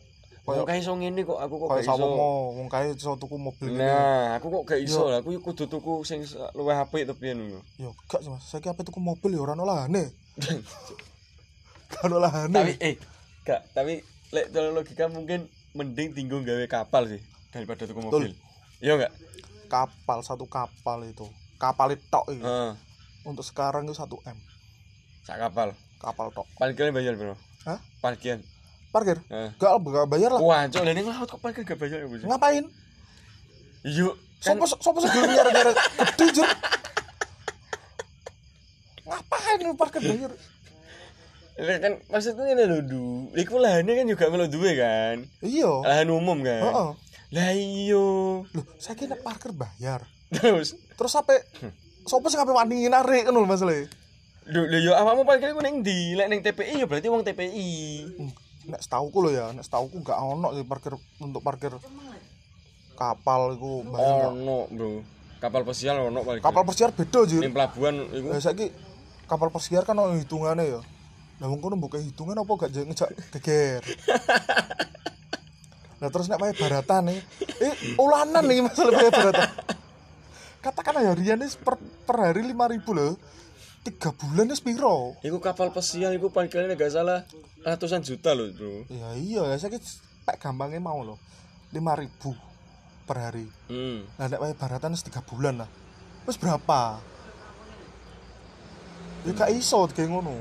Kayak- 0.45 0.61
kok 0.61 0.67
kayak 0.69 0.81
iso 0.85 0.93
ngene 0.93 1.21
kok 1.25 1.39
aku 1.41 1.55
kok 1.57 1.67
gak 1.73 1.81
sama 1.81 2.05
iso 2.05 2.05
mau 2.13 2.37
wong 2.53 2.67
kae 2.69 2.85
iso 2.93 3.11
tuku 3.17 3.35
mobil 3.41 3.67
ini 3.73 3.81
nah 3.81 4.37
aku 4.37 4.47
kok 4.53 4.63
gak 4.69 4.79
iso 4.85 5.09
lah 5.09 5.17
aku 5.25 5.29
kudu 5.41 5.65
tuku 5.65 5.93
sing 6.05 6.21
luwih 6.53 6.77
apik 6.77 7.09
to 7.09 7.17
piye 7.17 7.33
ngono. 7.33 7.65
Enggak 7.81 8.19
sih 8.21 8.29
Mas. 8.29 8.45
Saiki 8.45 8.69
apa 8.69 8.85
tuku 8.85 9.01
mobil 9.01 9.33
ya 9.33 9.41
ora 9.41 9.57
ono 9.57 9.65
lahane. 9.65 10.13
Ono 12.05 12.17
lahane. 12.19 12.53
Tapi 12.53 12.73
eh 12.77 12.95
gak 13.41 13.61
tapi 13.73 14.01
lek 14.29 14.53
dalam 14.53 14.75
logika 14.75 15.09
mungkin 15.09 15.47
mending 15.73 16.13
tinggal 16.13 16.41
gawe 16.41 16.65
kapal 16.67 17.09
sih 17.09 17.21
daripada 17.49 17.89
tuku 17.89 18.01
mobil. 18.01 18.31
Iya 18.83 19.01
enggak 19.01 19.13
kapal 19.65 20.21
satu 20.21 20.45
kapal 20.45 21.09
itu. 21.09 21.25
Kapal 21.57 21.95
itu 21.95 22.03
tok 22.11 22.29
itu 22.29 22.43
Heeh. 22.43 22.75
untuk 23.23 23.41
sekarang 23.41 23.87
itu 23.87 23.95
1 23.95 24.05
M. 24.27 24.37
Sak 25.23 25.39
kapal? 25.39 25.73
Kapal 25.97 26.29
tok. 26.29 26.45
Parkirnya 26.59 26.93
bayar 26.93 27.15
bro 27.15 27.33
Hah? 27.65 27.81
parkir 27.97 28.45
parkir 28.95 29.19
Hah. 29.27 29.51
gak 29.59 29.71
gak 29.83 30.07
bayar 30.07 30.31
lah 30.31 30.39
Wah, 30.39 30.63
cok, 30.71 30.87
ning 30.87 31.03
laut 31.03 31.27
kok 31.27 31.41
parkir 31.43 31.67
gak 31.67 31.75
bayar 31.75 32.07
ya, 32.07 32.07
ngapain 32.23 32.63
Yuk, 33.83 34.15
kan 34.39 34.55
sopo 34.63 34.79
sopo 34.79 34.97
sih 35.03 35.11
gelem 35.11 35.35
nyara-nyara 35.35 35.71
gede 36.15 36.43
ngapain 39.05 39.57
lu 39.61 39.75
parkir 39.75 40.01
bayar 40.01 40.31
Lah 41.55 41.79
kan 41.79 42.03
maksudnya 42.11 42.51
ini 42.51 42.67
lho, 42.67 42.83
Du. 42.83 43.31
Iku 43.31 43.55
lahannya 43.55 43.95
kan 43.95 44.05
juga 44.11 44.27
melu 44.27 44.51
duwe 44.51 44.75
kan. 44.75 45.23
iya 45.39 45.71
Lahan 45.87 46.11
umum 46.11 46.43
kan. 46.43 46.59
Heeh. 46.67 46.89
Lah 47.31 47.49
iya. 47.55 47.95
loh 48.43 48.65
saya 48.75 48.99
kira 48.99 49.15
parkir 49.15 49.55
bayar 49.55 50.03
Terus 50.35 50.75
terus 50.99 51.11
sampai 51.15 51.39
sopo 52.03 52.27
sih 52.27 52.35
ngapain 52.35 52.59
wani 52.59 52.91
narik 52.91 53.27
kan 53.27 53.31
lho 53.31 53.47
masalahnya 53.47 53.87
Lho, 54.45 54.61
lho 54.67 54.77
yo 54.77 54.91
awakmu 54.93 55.23
parkir 55.23 55.55
ku 55.55 55.63
ning 55.63 55.79
ndi? 55.79 56.13
Lek 56.19 56.27
ning 56.27 56.43
TPI 56.43 56.83
ya 56.83 56.85
berarti 56.85 57.07
wong 57.09 57.23
TPI. 57.23 57.71
Nek 58.65 58.81
setauku 58.81 59.17
lo 59.21 59.29
ya 59.29 59.53
nek 59.53 59.61
setauku 59.61 60.01
gak 60.01 60.17
ono 60.17 60.53
sih 60.57 60.65
parkir 60.65 60.97
untuk 61.21 61.41
parkir 61.45 61.73
kapal 62.97 63.53
iku? 63.53 63.85
Ono, 63.85 64.65
Bro. 64.73 65.05
Kapal 65.37 65.61
pesiar 65.67 65.99
ono 66.01 66.25
parkir. 66.25 66.41
kapal 66.41 66.63
persiar 66.65 66.89
beda 66.95 67.19
jir 67.29 67.41
ning 67.45 67.53
pelabuhan 67.53 67.95
iku. 68.09 68.27
Lah 68.33 68.41
saiki 68.41 68.73
kapal 69.29 69.53
persiar 69.53 69.85
kan 69.85 69.93
ono 69.93 70.17
hitungane 70.17 70.65
ya. 70.65 70.81
Lah 71.37 71.47
wong 71.51 71.59
kono 71.61 71.77
mbok 71.77 72.01
hitungan 72.01 72.39
apa 72.39 72.51
gak 72.65 72.71
ngejak 72.73 73.09
geger. 73.37 73.81
Lah 76.03 76.11
terus 76.11 76.27
nek 76.27 76.39
wae 76.43 76.51
baratan 76.51 77.07
nih, 77.07 77.19
eh 77.63 77.73
ulanan 77.95 78.43
nih 78.43 78.67
masalah 78.67 78.99
wae 78.99 79.11
baratan. 79.11 79.47
Katakan 80.59 80.99
ya 80.99 81.13
Rian 81.15 81.39
ini 81.39 81.47
per, 81.61 81.79
per 81.79 82.15
hari 82.19 82.41
5000 82.43 82.83
loh. 82.91 83.15
Tiga 83.85 84.09
bulan 84.17 84.49
wis 84.49 84.65
piro? 84.65 85.13
Iku 85.21 85.37
kapal 85.37 85.69
pesiar 85.69 86.09
iku 86.17 86.33
parkirnya 86.33 86.73
gak 86.73 86.89
salah 86.89 87.21
ratusan 87.61 88.01
juta 88.01 88.33
loh, 88.33 88.49
Bro. 88.49 88.89
Ya 88.89 89.13
iya, 89.13 89.45
ya 89.45 89.55
saiki 89.61 89.77
pek 90.25 90.41
gampangnya 90.41 90.81
mau 90.81 91.05
loh. 91.05 91.21
5000 91.69 92.33
per 93.05 93.17
hari. 93.21 93.45
Hmm. 93.69 94.09
Nek 94.17 94.41
wae 94.41 94.57
baratan 94.57 94.97
3 94.97 95.05
bulan 95.29 95.61
lah. 95.61 95.69
Wis 96.25 96.41
berapa? 96.41 96.97
Ya 99.29 99.31
gak 99.37 99.53
iso 99.53 99.85
kayak 99.93 100.09
ngono. 100.09 100.33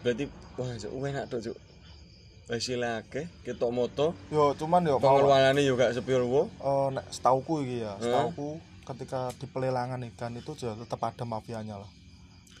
Berarti 0.00 0.24
wah, 0.56 0.72
cok, 0.72 0.92
enak 0.96 1.24
tuh, 1.28 1.40
Cuk. 1.52 1.56
Hasil 2.46 2.78
akeh, 2.78 3.26
ketok 3.42 3.74
moto, 3.74 4.14
Yo 4.30 4.54
cuman 4.54 4.86
yo 4.86 5.02
pengeluarannya 5.02 5.66
juga 5.66 5.90
sepiro 5.90 6.46
eh 6.46 6.88
nek 6.94 7.10
setauku 7.10 7.66
iki 7.66 7.82
ya, 7.82 7.98
setauku 7.98 8.62
ketika 8.86 9.34
di 9.34 9.50
pelelangan 9.50 9.98
ikan 10.14 10.30
itu 10.38 10.54
juga 10.54 10.78
tetap 10.78 11.02
ada 11.02 11.26
mafianya 11.26 11.82
lah. 11.82 11.90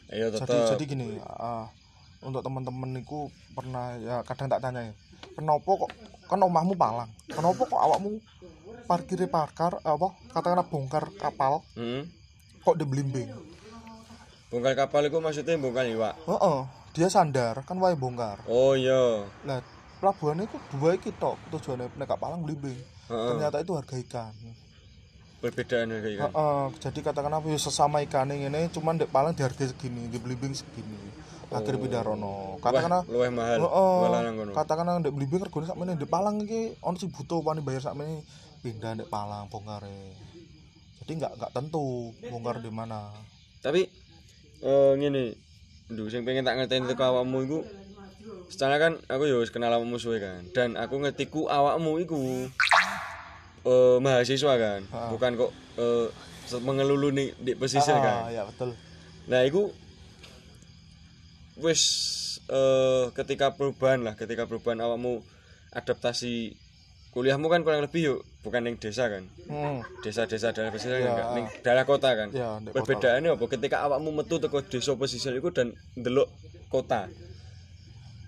Ayo 0.06 0.30
Jadi 0.30 0.46
tetep. 0.46 0.70
jadi 0.72 0.84
gini, 0.86 1.08
eh, 1.18 1.64
untuk 2.22 2.40
teman-teman 2.40 2.94
niku 2.94 3.26
pernah 3.52 3.98
ya 3.98 4.22
kadang 4.22 4.46
tak 4.46 4.62
tanya 4.62 4.86
ya, 4.86 4.94
kenapa 5.34 5.66
kok 5.66 5.90
kan 6.26 6.38
omahmu 6.38 6.74
palang, 6.74 7.10
kenapa 7.26 7.58
kok 7.58 7.74
awakmu 7.76 8.22
parkir 8.86 9.26
parkar 9.26 9.82
apa 9.82 10.14
katakanlah 10.30 10.66
bongkar 10.66 11.10
kapal 11.18 11.66
Hmm. 11.74 12.06
kok 12.62 12.78
di 12.78 12.86
blimbing? 12.86 13.30
Bongkar 14.46 14.78
kapal 14.78 15.10
itu 15.10 15.18
maksudnya 15.18 15.58
bongkar 15.58 15.90
iwak. 15.90 16.14
Heeh, 16.22 16.58
dia 16.94 17.10
sandar 17.10 17.66
kan 17.66 17.74
wae 17.82 17.98
bongkar. 17.98 18.38
Oh 18.46 18.78
iya. 18.78 19.26
Nah, 19.42 19.58
pelabuhan 19.98 20.38
itu 20.38 20.54
dua 20.70 20.94
iki 20.94 21.10
tok 21.10 21.34
tujuannya 21.50 21.90
nek 21.98 22.14
palang 22.14 22.46
blimbing. 22.46 22.78
Heeh. 23.10 23.26
Ternyata 23.34 23.58
itu 23.58 23.74
harga 23.74 23.98
ikan. 24.06 24.30
Perbedaan 25.36 25.92
harga 25.92 26.08
ikan. 26.16 26.30
Heeh, 26.32 26.64
jadi 26.80 26.98
katakan 27.04 27.32
apa 27.36 27.46
ya 27.52 27.58
sesama 27.60 28.00
ikan 28.08 28.32
ini 28.32 28.72
cuman 28.72 28.96
dek 28.96 29.12
paling 29.12 29.36
di 29.36 29.44
harga 29.44 29.68
segini, 29.68 30.08
di 30.08 30.16
blimbing 30.16 30.56
segini. 30.56 30.96
Akhir. 31.52 31.78
Katakan 32.58 32.90
Oh. 32.90 33.04
Luwih 33.06 33.30
mahal. 33.30 33.62
Heeh. 33.62 33.94
Luwih 34.02 34.10
lanang 34.10 34.34
kono. 34.40 34.52
Katakan 34.56 35.04
dek 35.04 35.14
blimbing 35.14 35.44
regane 35.46 35.66
sakmene 35.68 35.92
dek 35.94 36.10
palang 36.10 36.42
iki 36.42 36.74
ono 36.82 36.96
sing 36.98 37.12
butuh 37.12 37.44
wani 37.44 37.62
bayar 37.62 37.84
sakmene 37.84 38.24
pindah 38.64 38.98
dek 38.98 39.12
palang 39.12 39.46
bongkare. 39.52 40.16
Jadi 41.04 41.12
nggak 41.22 41.32
nggak 41.38 41.52
tentu 41.54 42.10
bongkar 42.32 42.58
di 42.64 42.70
mana. 42.72 43.12
Tapi 43.62 43.86
eh 44.64 44.92
ngene. 44.98 45.36
Duh, 45.86 46.10
sing 46.10 46.26
pengen 46.26 46.42
tak 46.42 46.58
ngerteni 46.58 46.90
teko 46.90 47.14
awakmu 47.14 47.46
iku 47.46 47.58
secara 48.50 48.82
kan 48.82 48.98
aku 49.06 49.30
ya 49.30 49.38
wis 49.38 49.54
kenal 49.54 49.70
awakmu 49.70 50.02
suwe 50.02 50.18
kan. 50.18 50.42
Dan 50.50 50.74
aku 50.74 50.98
ngertiku 50.98 51.46
awakmu 51.46 52.02
iku 52.02 52.50
eh 53.66 53.96
mahasiswa 53.98 54.52
kan. 54.56 54.80
Bukan 55.10 55.30
kok 55.34 55.50
eh 55.76 56.08
mengelulu 56.62 57.10
nih 57.10 57.34
di 57.42 57.52
pesisir 57.58 57.98
kan. 57.98 58.26
Ah, 58.26 58.30
ya 58.30 58.42
betul. 58.46 58.78
Nah, 59.26 59.42
iku 59.42 59.74
wis 61.58 61.82
eh 62.46 63.10
ketika 63.12 63.58
perubahan 63.58 64.06
lah, 64.06 64.14
ketika 64.14 64.46
perubahan 64.46 64.78
awakmu 64.78 65.26
adaptasi 65.74 66.54
kuliahmu 67.10 67.48
kan 67.48 67.64
kurang 67.64 67.80
lebih 67.80 68.00
yuk 68.12 68.20
bukan 68.44 68.68
yang 68.70 68.76
desa 68.78 69.08
kan. 69.10 69.24
Hmm. 69.50 69.80
Desa-desa 70.04 70.52
daerah 70.54 70.70
pesisir 70.70 71.00
kan 71.02 71.10
enggak, 71.10 71.28
ning 71.34 71.46
daerah 71.64 71.84
kota 71.88 72.10
kan. 72.14 72.28
Ya. 72.30 72.60
Perbedaannya 72.60 73.34
apa 73.34 73.44
ketika 73.50 73.82
awakmu 73.82 74.14
metu 74.14 74.38
teko 74.38 74.62
desa 74.62 74.94
pesisir 74.94 75.34
iku 75.34 75.50
dan 75.50 75.74
ndelok 75.98 76.30
kota. 76.70 77.08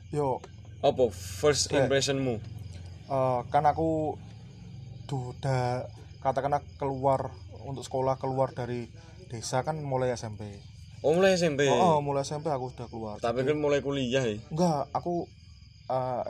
Yo, 0.09 0.41
Apa 0.81 1.13
first 1.13 1.69
impressionmu? 1.69 2.41
eh, 3.09 3.41
kan 3.53 3.65
aku 3.69 4.17
tuh 5.09 5.33
udah 5.33 5.89
katakanlah 6.21 6.61
keluar 6.77 7.33
untuk 7.65 7.81
sekolah 7.81 8.21
keluar 8.21 8.53
dari 8.53 8.93
desa 9.33 9.65
kan 9.65 9.81
mulai 9.81 10.13
SMP. 10.13 10.61
Oh, 11.01 11.17
mulai 11.17 11.39
SMP. 11.41 11.71
Oh, 11.73 12.05
mulai 12.05 12.29
SMP 12.29 12.53
aku 12.53 12.75
udah 12.77 12.87
keluar. 12.93 13.17
Tapi 13.23 13.47
kan 13.49 13.57
mulai 13.57 13.81
kuliah 13.81 14.21
ya. 14.21 14.37
Enggak, 14.53 14.93
aku 14.93 15.25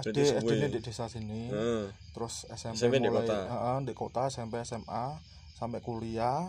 Jadi 0.07 0.23
SD 0.23 0.39
SD 0.39 0.53
ini 0.55 0.69
di 0.71 0.81
desa 0.81 1.11
sini. 1.11 1.51
Heeh. 1.51 1.91
Terus 2.15 2.47
SMP, 2.55 2.79
SMP 2.79 2.95
di 3.03 3.11
mulai 3.11 3.27
kota. 3.27 3.37
Heeh, 3.43 3.77
di 3.83 3.93
kota 3.97 4.21
SMP 4.31 4.55
SMA 4.63 5.19
sampai 5.59 5.83
kuliah. 5.83 6.47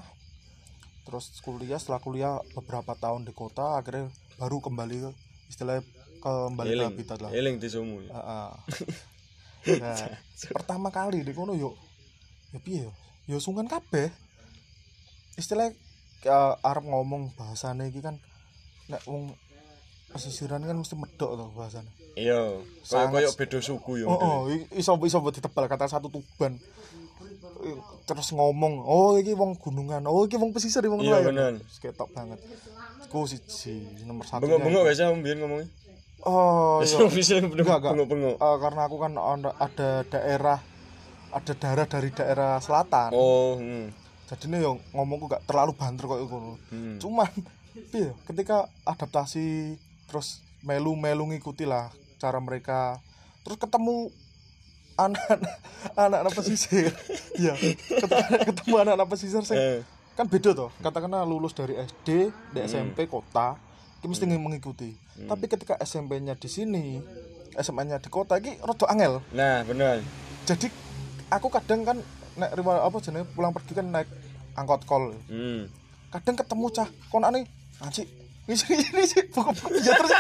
Terus 1.09 1.41
kuliah 1.41 1.81
setelah 1.81 1.97
kuliah 1.97 2.37
beberapa 2.53 2.93
tahun 2.93 3.25
di 3.25 3.33
kota 3.33 3.81
akhirnya 3.81 4.13
baru 4.37 4.61
kembali 4.61 5.09
ke 5.09 5.11
istilahnya 5.49 5.81
kembali 6.21 6.69
ke 6.77 6.85
habitat 6.85 7.17
lah. 7.17 7.33
Eling 7.33 7.57
disumu. 7.57 8.05
Heeh. 8.05 8.49
Nah, 9.59 9.91
pertama 10.55 10.87
kali 10.87 11.19
di 11.19 11.35
kono 11.35 11.51
yo 11.51 11.75
ya 12.55 12.59
piye 12.62 12.79
yo? 12.88 12.91
Yo 13.29 13.38
sungkan 13.38 13.69
kabeh. 13.69 14.09
Istilah 15.38 15.71
uh, 16.27 16.53
arep 16.65 16.83
ngomong 16.83 17.31
bahasane 17.38 17.88
iki 17.93 18.01
kan 18.03 18.17
nek 18.89 19.05
wong 19.05 19.38
pesisiran 20.09 20.65
kan 20.65 20.75
mesti 20.75 20.97
medok 20.97 21.38
to 21.38 21.45
bahasane. 21.53 21.89
Iya, 22.17 22.59
Sangat- 22.81 23.21
koyo-koyo 23.21 23.29
beda 23.38 23.59
suku 23.62 23.91
ya. 24.03 24.05
Oh, 24.09 24.17
oh 24.17 24.39
iso 24.73 24.97
iso 25.05 25.17
ditebal 25.29 25.69
kata 25.69 25.85
satu 25.85 26.09
tuban. 26.09 26.57
Terus 28.07 28.33
ngomong, 28.33 28.81
oh 28.81 29.19
iki 29.19 29.35
wong 29.35 29.59
gunungan, 29.59 30.01
oh 30.09 30.25
iki 30.25 30.39
wong 30.39 30.49
pesisir 30.55 30.81
wong 30.89 31.05
Iya, 31.05 31.21
bener. 31.21 31.62
Ketok 31.77 32.09
banget. 32.15 32.39
Ku 33.13 33.29
siji 33.29 34.03
nomor 34.09 34.25
satu. 34.25 34.43
Bengok-bengok 34.47 34.83
kamu 34.89 35.21
biar 35.21 35.38
ngomongnya? 35.39 35.67
Oh, 36.19 36.83
iya. 36.83 37.07
bisa 37.07 37.39
Enggak, 37.39 37.79
enggak. 37.79 37.91
bengok-bengok. 37.95 38.35
Eh, 38.43 38.57
karena 38.59 38.81
aku 38.83 38.97
kan 38.99 39.13
ada, 39.15 39.51
ada 39.55 39.89
daerah 40.03 40.59
ada 41.29 41.53
daerah 41.53 41.85
dari 41.85 42.09
daerah 42.09 42.57
selatan. 42.59 43.09
Oh, 43.13 43.57
hmm. 43.57 43.89
Jadi 44.29 44.45
ini 44.45 44.61
yang 44.61 44.77
ngomongku 44.93 45.25
gak 45.25 45.45
terlalu 45.49 45.73
banter 45.73 46.05
kok 46.05 46.19
itu. 46.21 46.37
Hmm. 46.69 46.97
Cuman 47.01 47.29
piye, 47.89 48.13
ketika 48.29 48.69
adaptasi 48.85 49.77
terus 50.09 50.41
melu-melu 50.61 51.29
ngikuti 51.29 51.63
lah 51.63 51.87
cara 52.19 52.37
mereka 52.43 52.99
terus 53.47 53.55
ketemu 53.55 54.11
anak-anak 54.99 55.53
anak-anak 56.03 56.33
pesisir. 56.35 56.91
Iya, 57.39 57.55
ketemu 58.43 58.75
anak-anak 58.83 59.07
pesisir 59.07 59.39
sing 59.47 59.55
Eh, 59.55 59.79
kan 60.11 60.27
beda 60.27 60.51
toh 60.51 60.67
katakanlah 60.83 61.23
lulus 61.23 61.55
dari 61.55 61.79
SD 61.79 62.27
di 62.51 62.59
SMP 62.59 63.07
kota 63.07 63.55
kita 63.95 64.11
mesti 64.11 64.27
mengikuti 64.27 64.91
tapi 65.23 65.47
ketika 65.47 65.79
SMP-nya 65.79 66.35
di 66.35 66.51
sini 66.51 66.99
SMA-nya 67.55 68.03
di 68.03 68.11
kota 68.11 68.35
ini 68.35 68.59
rada 68.59 68.83
angel 68.91 69.23
Nah, 69.31 69.63
benar. 69.63 70.03
jadi 70.43 70.67
aku 71.29 71.47
kadang 71.49 71.81
kan 71.85 71.97
naik 72.37 72.51
riwayat 72.57 72.81
apa 72.83 72.97
jenenge 73.01 73.25
pulang 73.33 73.53
pergi 73.53 73.73
kan 73.77 73.87
naik 73.89 74.07
angkot 74.53 74.81
kol 74.85 75.13
Hmm. 75.29 75.69
kadang 76.09 76.35
ketemu 76.35 76.65
cah 76.73 76.89
konane 77.09 77.45
anjing 77.79 78.09
ini 78.49 78.55
sih 78.57 78.73
ini 78.73 79.03
sih 79.05 79.21
buku-buku 79.33 79.77
ya 79.79 79.93
terus 79.93 80.13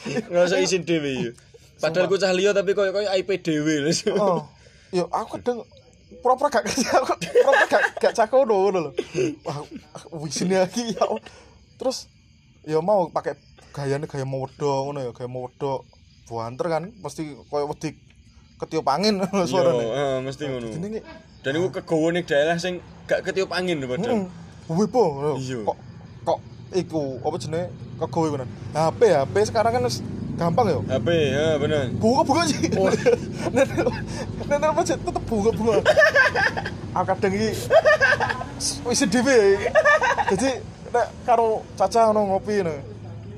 Nggak 0.00 0.48
usah 0.48 0.58
izin 0.64 0.82
dewe 0.88 1.12
ya. 1.12 1.30
Padahal 1.76 2.08
ku 2.08 2.16
cah 2.16 2.32
liya 2.32 2.56
tapi 2.56 2.72
koyo 2.72 2.88
koyo 2.88 3.08
IP 3.12 3.36
lho. 3.44 3.92
oh 4.16 4.48
ya 4.90 5.04
aku 5.06 5.38
kadang 5.38 5.62
pura-pura 6.18 6.50
gak 6.50 6.64
pura-pura 6.66 7.66
gak 7.70 7.82
gak 8.02 8.12
cah 8.16 8.26
kono 8.26 8.54
ngono 8.66 8.78
lho 8.88 8.90
wah 9.46 9.62
wis 10.18 10.42
ini 10.42 10.58
lagi 10.58 10.90
ya 10.90 11.04
terus 11.78 12.10
ya 12.66 12.82
mau 12.82 13.06
pakai 13.08 13.38
gayane 13.70 14.10
gaya 14.10 14.26
modo 14.26 14.90
ngono 14.90 14.98
ya 15.06 15.10
gaya 15.14 15.30
modo 15.30 15.86
buanter 16.26 16.66
kan 16.66 16.84
mesti 16.90 17.38
koyo 17.46 17.70
wedi 17.70 17.94
ketiup 18.60 18.86
angin 18.86 19.16
Iya, 19.24 19.44
suarane. 19.44 19.80
heeh, 19.80 20.12
mesti 20.20 20.42
ngono. 20.44 20.66
ini 20.68 21.00
Dan 21.40 21.52
iku 21.56 21.68
kegowo 21.72 22.12
ning 22.12 22.22
daerah 22.22 22.54
sing 22.54 22.78
gak 23.04 23.24
ketiup 23.24 23.48
angin 23.50 23.80
padahal. 23.80 24.28
Wipo 24.68 25.02
Iya. 25.40 25.64
kok 25.64 25.76
kok 26.22 26.38
iku 26.72 27.18
apa 27.18 27.36
jenenge? 27.36 27.66
Kegawe 27.98 28.26
ngono 28.30 28.44
HP 28.72 29.00
HP 29.10 29.34
sekarang 29.48 29.72
kan 29.74 29.82
gampang 30.36 30.66
ya? 30.66 30.78
HP 30.90 31.08
ya 31.10 31.46
bener. 31.56 31.92
Bunga-bunga 31.96 32.44
sih. 32.44 32.68
Nenek 33.50 33.76
nenek 34.48 34.68
apa 34.68 34.80
sih 34.82 34.96
tetep 34.96 35.24
bunga-bunga 35.24 35.80
aku 36.90 37.06
kadang 37.06 37.32
iki 37.32 37.50
wis 38.82 39.00
dhewe. 39.06 39.38
Jadi 40.28 40.50
nek 40.90 41.06
karo 41.22 41.62
caca 41.74 42.10
ono 42.10 42.20
ngopi 42.28 42.60
ngono 42.60 42.74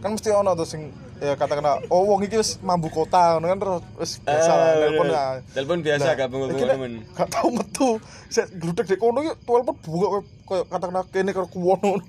kan 0.00 0.10
mesti 0.12 0.30
ono 0.30 0.50
tuh 0.52 0.66
sing 0.66 0.90
ya 1.22 1.38
katakanlah 1.38 1.78
oh 1.86 2.02
wong 2.04 2.26
iki 2.26 2.34
wis 2.34 2.58
mambu 2.58 2.90
kota 2.90 3.38
ngono 3.38 3.46
kan 3.46 3.58
terus 3.58 3.82
wis 3.94 4.12
biasa 4.20 4.50
Ah, 4.50 4.74
telepon 4.74 5.06
bener. 5.06 5.14
ya 5.14 5.24
telepon 5.54 5.78
biasa 5.80 6.02
Lah, 6.04 6.14
gak 6.18 6.28
nek 6.28 6.66
temen. 6.66 6.92
gak 7.14 7.28
tau 7.30 7.48
metu 7.48 7.88
saya 8.26 8.46
gludek 8.50 8.84
dek 8.84 8.98
kono 8.98 9.22
iki 9.22 9.32
telepon 9.40 9.76
bunga 9.80 10.06
koyo- 10.42 10.66
katakanlah 10.66 11.06
kene 11.08 11.30
karo 11.30 11.46
kuwono. 11.46 11.96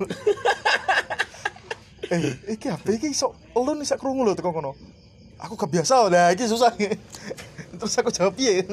Eh 2.04 2.20
iki 2.52 2.68
HP 2.68 3.00
iki 3.00 3.08
iso 3.10 3.32
lu 3.56 3.74
sak 3.82 3.98
krungu 3.98 4.22
lho 4.22 4.36
teko 4.36 4.52
kono. 4.52 4.76
Aku 5.40 5.56
gak 5.56 5.72
biasa 5.72 6.10
lah 6.10 6.30
iki 6.30 6.46
susah. 6.46 6.74
Terus 7.80 7.94
aku 7.96 8.10
jawab 8.10 8.34
piye? 8.34 8.66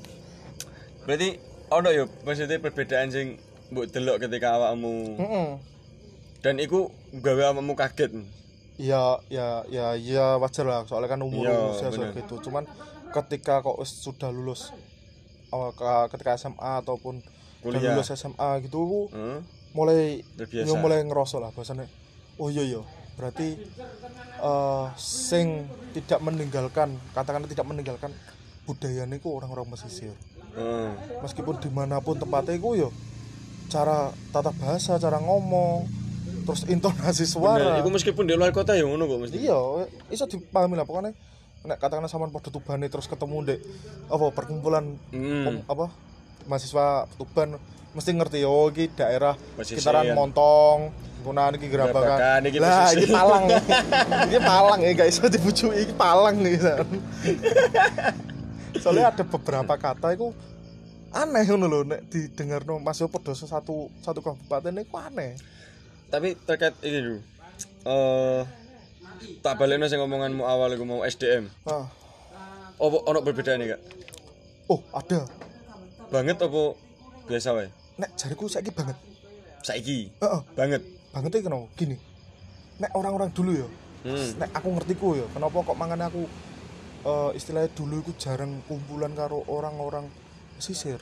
Berarti 1.04 1.36
ono 1.68 1.88
ya 1.90 2.04
maksudnya 2.22 2.58
perbedaan 2.58 3.10
sing 3.10 3.36
mbok 3.70 3.86
delok 3.88 4.18
ketika 4.20 4.56
awakmu 4.56 5.14
Heeh. 5.16 5.48
dan 6.42 6.58
iku 6.58 6.90
gawe 7.14 7.54
awakmu 7.54 7.74
kaget 7.74 8.10
ya 8.80 9.20
ya 9.28 9.60
ya 9.68 9.92
ya 9.94 10.26
wajar 10.34 10.64
lah 10.64 10.80
soalnya 10.84 11.08
kan 11.08 11.20
umur 11.20 11.44
Iya, 11.44 11.58
usia 11.70 11.92
gitu 12.16 12.40
cuman 12.40 12.64
ketika 13.10 13.60
kok 13.60 13.76
sudah 13.82 14.30
lulus 14.30 14.72
ke- 15.50 16.06
ketika 16.08 16.32
SMA 16.34 16.80
ataupun 16.80 17.20
Kuliah. 17.60 17.92
lulus 17.92 18.08
SMA 18.10 18.64
gitu 18.64 19.10
Heeh. 19.10 19.38
mulai 19.70 20.24
yo 20.64 20.74
mulai 20.76 21.04
ngerasa 21.04 21.36
lah 21.38 21.50
bahasanya 21.50 21.84
oh 22.36 22.48
iya 22.48 22.64
iya 22.64 22.80
berarti 23.14 23.60
eh 24.40 24.86
sing 24.96 25.68
tidak 25.92 26.18
meninggalkan 26.20 26.96
katakanlah 27.12 27.46
tidak 27.46 27.66
meninggalkan 27.66 28.16
budaya 28.64 29.04
niku 29.04 29.34
orang-orang 29.34 29.68
pesisir 29.68 30.16
Heeh. 30.50 31.20
meskipun 31.20 31.58
di 31.58 31.68
mana 31.68 32.00
pun 32.00 32.16
tempatnya 32.16 32.54
iku 32.54 32.74
yo 32.74 32.88
cara 33.68 34.08
tata 34.30 34.50
bahasa 34.52 34.96
cara 34.96 35.18
ngomong 35.18 35.84
terus 36.40 36.62
intonasi 36.64 37.24
Bener, 37.24 37.30
suara 37.30 37.68
iku 37.78 37.88
meskipun 37.88 38.24
di 38.24 38.34
luar 38.34 38.50
kota 38.50 38.72
ya 38.72 38.82
ngono 38.82 39.04
kok 39.04 39.18
mesti. 39.20 39.36
iya 39.38 39.58
iso 40.08 40.24
dipahami 40.24 40.74
lah 40.74 40.84
pokoknya 40.84 41.12
nek 41.60 41.76
katakanlah 41.76 42.08
sama 42.08 42.26
pada 42.26 42.48
Tuban 42.48 42.80
terus 42.82 43.04
ketemu 43.04 43.36
dek 43.46 43.60
apa 44.06 44.26
perkumpulan 44.30 44.96
Hmm. 45.10 45.60
apa 45.64 45.92
mahasiswa 46.44 47.04
Tuban 47.14 47.60
mesti 47.90 48.10
ngerti 48.10 48.40
oh 48.42 48.68
iki 48.68 48.88
daerah 48.90 49.36
Pesisir. 49.54 49.78
sekitaran 49.78 50.14
Montong 50.14 50.88
Gunan 51.20 51.52
iki 51.52 51.68
iki 51.68 51.76
lah 51.76 52.88
iki 52.90 53.12
Palang 53.12 53.44
iki 54.24 54.38
Palang 54.40 54.80
ya 54.80 54.92
guys 54.96 55.20
dibujuki 55.20 55.84
iki 55.84 55.92
Palang 55.92 56.40
nih 56.40 56.56
kan 56.56 56.86
soalnya 58.82 59.12
ada 59.12 59.24
beberapa 59.26 59.74
kata 59.76 60.14
itu 60.14 60.32
aneh 61.10 61.42
ngono 61.44 61.66
lho 61.66 61.80
nek 61.84 62.06
didengar 62.08 62.62
no 62.64 62.78
Mas 62.78 62.96
yo 62.96 63.10
padha 63.10 63.34
satu 63.34 63.90
satu 64.00 64.22
kabupaten 64.22 64.80
iku 64.80 64.96
aneh 64.96 65.34
Tapi 66.10 66.34
terkait 66.42 66.74
ini 66.82 66.98
dulu. 67.00 67.18
Eh 67.86 68.42
tak 69.40 69.56
balekno 69.56 69.86
sing 69.86 70.00
ngomonganmu 70.00 70.42
awal 70.42 70.74
iku 70.74 70.84
mau 70.84 71.06
SDM. 71.06 71.46
ah 71.64 71.86
Apa 72.80 72.96
ono 73.04 73.20
perbedaane 73.20 73.64
Kak? 73.68 73.80
oh 74.70 74.80
ada 74.90 75.28
Banget 76.08 76.40
apa 76.40 76.72
biasa 77.28 77.52
wae? 77.52 77.68
nek 78.00 78.16
jariku 78.16 78.48
saiki 78.48 78.72
banget 78.72 78.96
Saiki. 79.60 80.08
Heeh. 80.16 80.40
Banget. 80.56 80.80
banget 81.10 81.30
iki 81.36 81.44
kenapa 81.44 81.66
gini 81.76 81.96
nek 82.80 82.90
orang-orang 82.94 83.28
dulu 83.34 83.52
ya 83.52 83.68
Hmm. 84.00 84.32
nek 84.40 84.48
aku 84.56 84.72
ngertiku 84.72 85.12
ya 85.12 85.26
kenapa 85.28 85.60
kok 85.60 85.76
mangan 85.76 86.08
aku 86.08 86.24
eh, 87.04 87.30
istilahnya 87.36 87.68
dulu 87.76 88.00
itu 88.00 88.16
jarang 88.16 88.64
kumpulan 88.64 89.12
karo 89.12 89.44
orang-orang 89.44 90.08
pesisir 90.56 90.96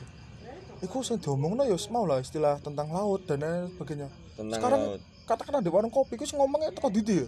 Iku 0.79 0.99
sing 0.99 1.23
diomongno 1.23 1.63
ya 1.63 1.79
mau 1.87 2.03
lah 2.03 2.19
istilah 2.19 2.59
tentang 2.59 2.91
laut 2.91 3.23
dan 3.27 3.43
lain 3.43 3.67
sebagainya. 3.71 4.07
Tentang 4.39 4.55
Sekarang 4.55 4.81
laut. 4.89 5.01
katakan 5.25 5.59
di 5.59 5.67
warung 5.67 5.91
kopi 5.91 6.15
sing 6.21 6.39
ngomongnya 6.39 6.71
teko 6.71 6.87
didi 6.87 7.19
ya. 7.19 7.27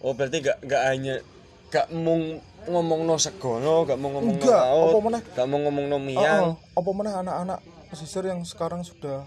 Oh 0.00 0.10
berarti 0.10 0.40
gak 0.40 0.58
gak 0.62 0.82
hanya 0.86 1.20
gak 1.68 1.92
mung 1.92 2.40
ngomong 2.64 3.04
no 3.04 3.14
segono, 3.16 3.84
gak 3.84 3.94
mau 3.94 4.08
ngomong 4.10 4.32
no 4.32 4.40
Enggak, 4.40 4.64
laut, 4.64 4.88
apa 4.88 4.98
meneh? 5.00 5.22
gak 5.30 5.46
mau 5.46 5.58
ngomong 5.60 5.84
no 5.86 5.96
Heeh. 5.96 6.06
miyang. 6.08 6.44
apa 6.56 6.90
mana 6.90 7.10
anak-anak 7.18 7.58
pesisir 7.86 8.24
yang 8.24 8.40
sekarang 8.42 8.80
sudah 8.80 9.22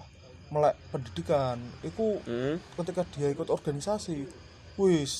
melek 0.49 0.73
pendidikan 0.89 1.55
iku 1.81 2.17
Hmm. 2.21 2.57
ketika 2.75 3.05
dia 3.07 3.29
ikut 3.29 3.47
organisasi 3.47 4.25
wis 4.75 5.13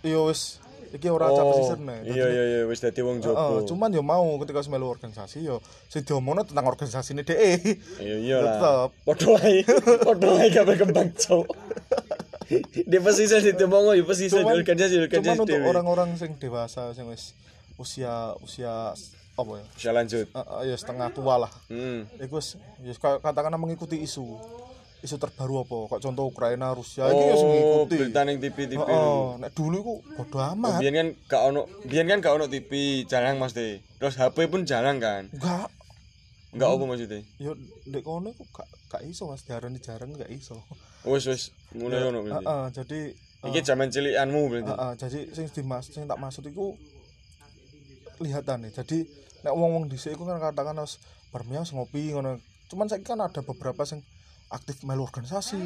iya 0.00 0.18
wis 0.20 0.58
iki 0.92 1.08
ora 1.10 1.28
Oh, 1.28 1.52
pesisir 1.52 1.78
nih 1.78 1.98
iya 2.08 2.26
iya 2.26 2.42
iya 2.46 2.60
wis 2.64 2.80
dadi 2.80 3.02
wong 3.02 3.20
Heeh, 3.20 3.34
jopo. 3.34 3.66
cuman 3.68 3.90
ya 3.92 4.00
mau 4.00 4.24
ketika 4.40 4.62
semelu 4.62 4.86
organisasi 4.86 5.44
ya 5.44 5.56
sing 5.90 6.06
diomongno 6.06 6.46
tentang 6.46 6.64
organisasi 6.64 7.12
ini 7.12 7.22
DE. 7.26 7.52
Iya 8.00 8.16
iya. 8.16 8.38
Tetep. 8.40 8.88
Padha 9.04 9.26
wae. 9.36 9.56
Padha 10.06 10.28
wae 10.32 10.46
gak 10.48 10.64
berkembang, 10.64 11.08
Cok. 11.12 11.46
Di 12.86 12.98
pesisir 13.02 13.42
itu 13.42 13.64
mau 13.66 13.90
ya 13.90 14.06
pesisir 14.06 14.38
di 14.38 14.46
Cuman, 14.46 14.54
organisasi 14.62 14.94
cuman 14.94 15.06
organisasi 15.10 15.40
untuk 15.42 15.58
orang-orang 15.66 16.08
sing 16.14 16.38
dewasa 16.38 16.94
sing 16.94 17.10
wis 17.10 17.34
usia 17.76 18.32
usia 18.40 18.94
apa 19.36 19.52
ya? 19.58 19.64
Bisa 19.74 19.90
lanjut. 19.92 20.26
Eh, 20.30 20.38
eh, 20.38 20.62
ya 20.70 20.76
setengah 20.78 21.10
tua 21.10 21.34
lah. 21.42 21.52
Hmm. 21.66 22.06
Iku 22.16 22.38
wis 22.38 22.56
katakanlah 23.02 23.58
mengikuti 23.58 23.98
isu. 23.98 24.24
Isu 25.06 25.16
terbaru 25.16 25.62
apa? 25.62 25.76
Kok 25.86 26.00
contoh 26.02 26.26
Ukraina, 26.26 26.74
Rusia 26.74 27.06
iki 27.06 27.22
wis 27.24 27.38
Oh, 27.38 27.46
ngikuti. 27.46 27.94
berita 27.96 28.20
ning 28.22 28.36
TV-TV. 28.36 28.74
Heeh, 28.76 29.22
nek 29.38 29.50
dulu 29.54 29.76
iku 29.78 29.94
bodo 30.12 30.38
amat. 30.42 30.82
Biyen 30.82 30.92
kan 30.92 31.08
gak 31.24 31.42
ono, 31.46 31.60
biyen 31.86 32.06
kan 32.06 32.18
gak 32.18 32.34
ono 32.34 32.44
TV, 32.46 32.70
jarang 33.06 33.38
mesti. 33.38 33.78
Terus 33.96 34.18
HP 34.18 34.50
pun 34.50 34.66
jarang 34.66 34.98
kan. 34.98 35.30
Enggak, 35.30 35.70
Enggak 36.50 36.68
apa 36.68 36.84
maksudnya? 36.84 37.20
ya 37.36 37.52
ndek 37.84 38.02
kono 38.02 38.32
iku 38.32 38.42
gak 38.50 38.66
gak 38.88 39.02
iso 39.04 39.28
Mas 39.28 39.46
diarani 39.46 39.78
jarang 39.78 40.10
gak 40.12 40.26
iso. 40.26 40.58
Wis 41.04 41.22
wis 41.24 41.42
mulai 41.70 42.02
ono 42.02 42.20
berarti. 42.20 42.42
Heeh, 42.42 42.66
jadi 42.74 42.98
eh, 43.14 43.46
Iki 43.46 43.60
zaman 43.62 43.88
cilikanmu 43.88 44.40
berarti. 44.50 44.72
Heeh, 44.74 44.92
jadi 44.98 45.18
sing 45.30 45.46
dimas 45.54 45.86
sing 45.86 46.10
tak 46.10 46.18
maksud 46.18 46.42
iku 46.42 46.74
lihatan 48.18 48.66
nih. 48.66 48.72
Jadi 48.74 48.98
nek 49.44 49.54
wong-wong 49.54 49.86
dhisik 49.86 50.16
iku 50.16 50.24
kan 50.24 50.40
katakan 50.40 50.74
harus 50.74 50.98
bermias 51.30 51.70
ngopi 51.70 52.10
ngono. 52.10 52.40
Cuman 52.66 52.90
saiki 52.90 53.06
kan 53.06 53.20
ada 53.20 53.40
beberapa 53.40 53.86
sing 53.86 54.02
aktif 54.48 54.82
melu 54.82 55.02
organisasi. 55.02 55.58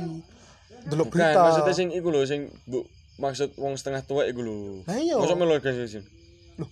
Delok 0.83 1.09
Bukan, 1.09 1.21
berita. 1.21 1.40
maksudnya 1.43 1.75
sing 1.75 1.88
iku 1.90 2.09
lho 2.09 2.23
sing 2.23 2.40
bu, 2.64 2.87
maksud 3.16 3.53
wong 3.57 3.75
setengah 3.75 4.01
tua 4.01 4.25
iku 4.25 4.40
lho. 4.40 4.57
Lah 4.85 4.97
iya. 4.97 5.16
Masa 5.16 5.35
melu 5.35 5.53
organisasi? 5.53 6.01
Loh, 6.57 6.71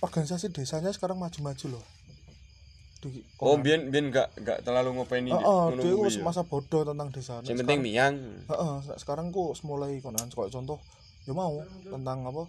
organisasi 0.00 0.50
desanya 0.50 0.90
sekarang 0.90 1.16
maju-maju 1.16 1.78
loh. 1.78 1.84
Di, 2.98 3.20
Oh, 3.36 3.54
biyen 3.56 3.92
biyen 3.92 4.08
gak 4.08 4.32
gak 4.40 4.64
terlalu 4.64 4.96
ngopeni 4.96 5.28
Heeh, 5.28 5.44
ngono 5.44 5.76
dia 5.76 5.92
wis 5.94 6.16
ya. 6.16 6.24
masa 6.24 6.40
bodoh 6.40 6.82
tentang 6.82 7.12
desa. 7.12 7.38
Sing 7.42 7.54
penting 7.54 7.78
miyang. 7.78 8.16
Heeh, 8.48 8.74
nek 8.82 8.96
sekarang 8.96 9.28
ku 9.28 9.52
mulai 9.62 10.00
konan 10.00 10.26
kayak 10.26 10.48
contoh 10.50 10.80
ya 11.24 11.32
mau 11.32 11.60
tentang 11.84 12.24
apa? 12.24 12.48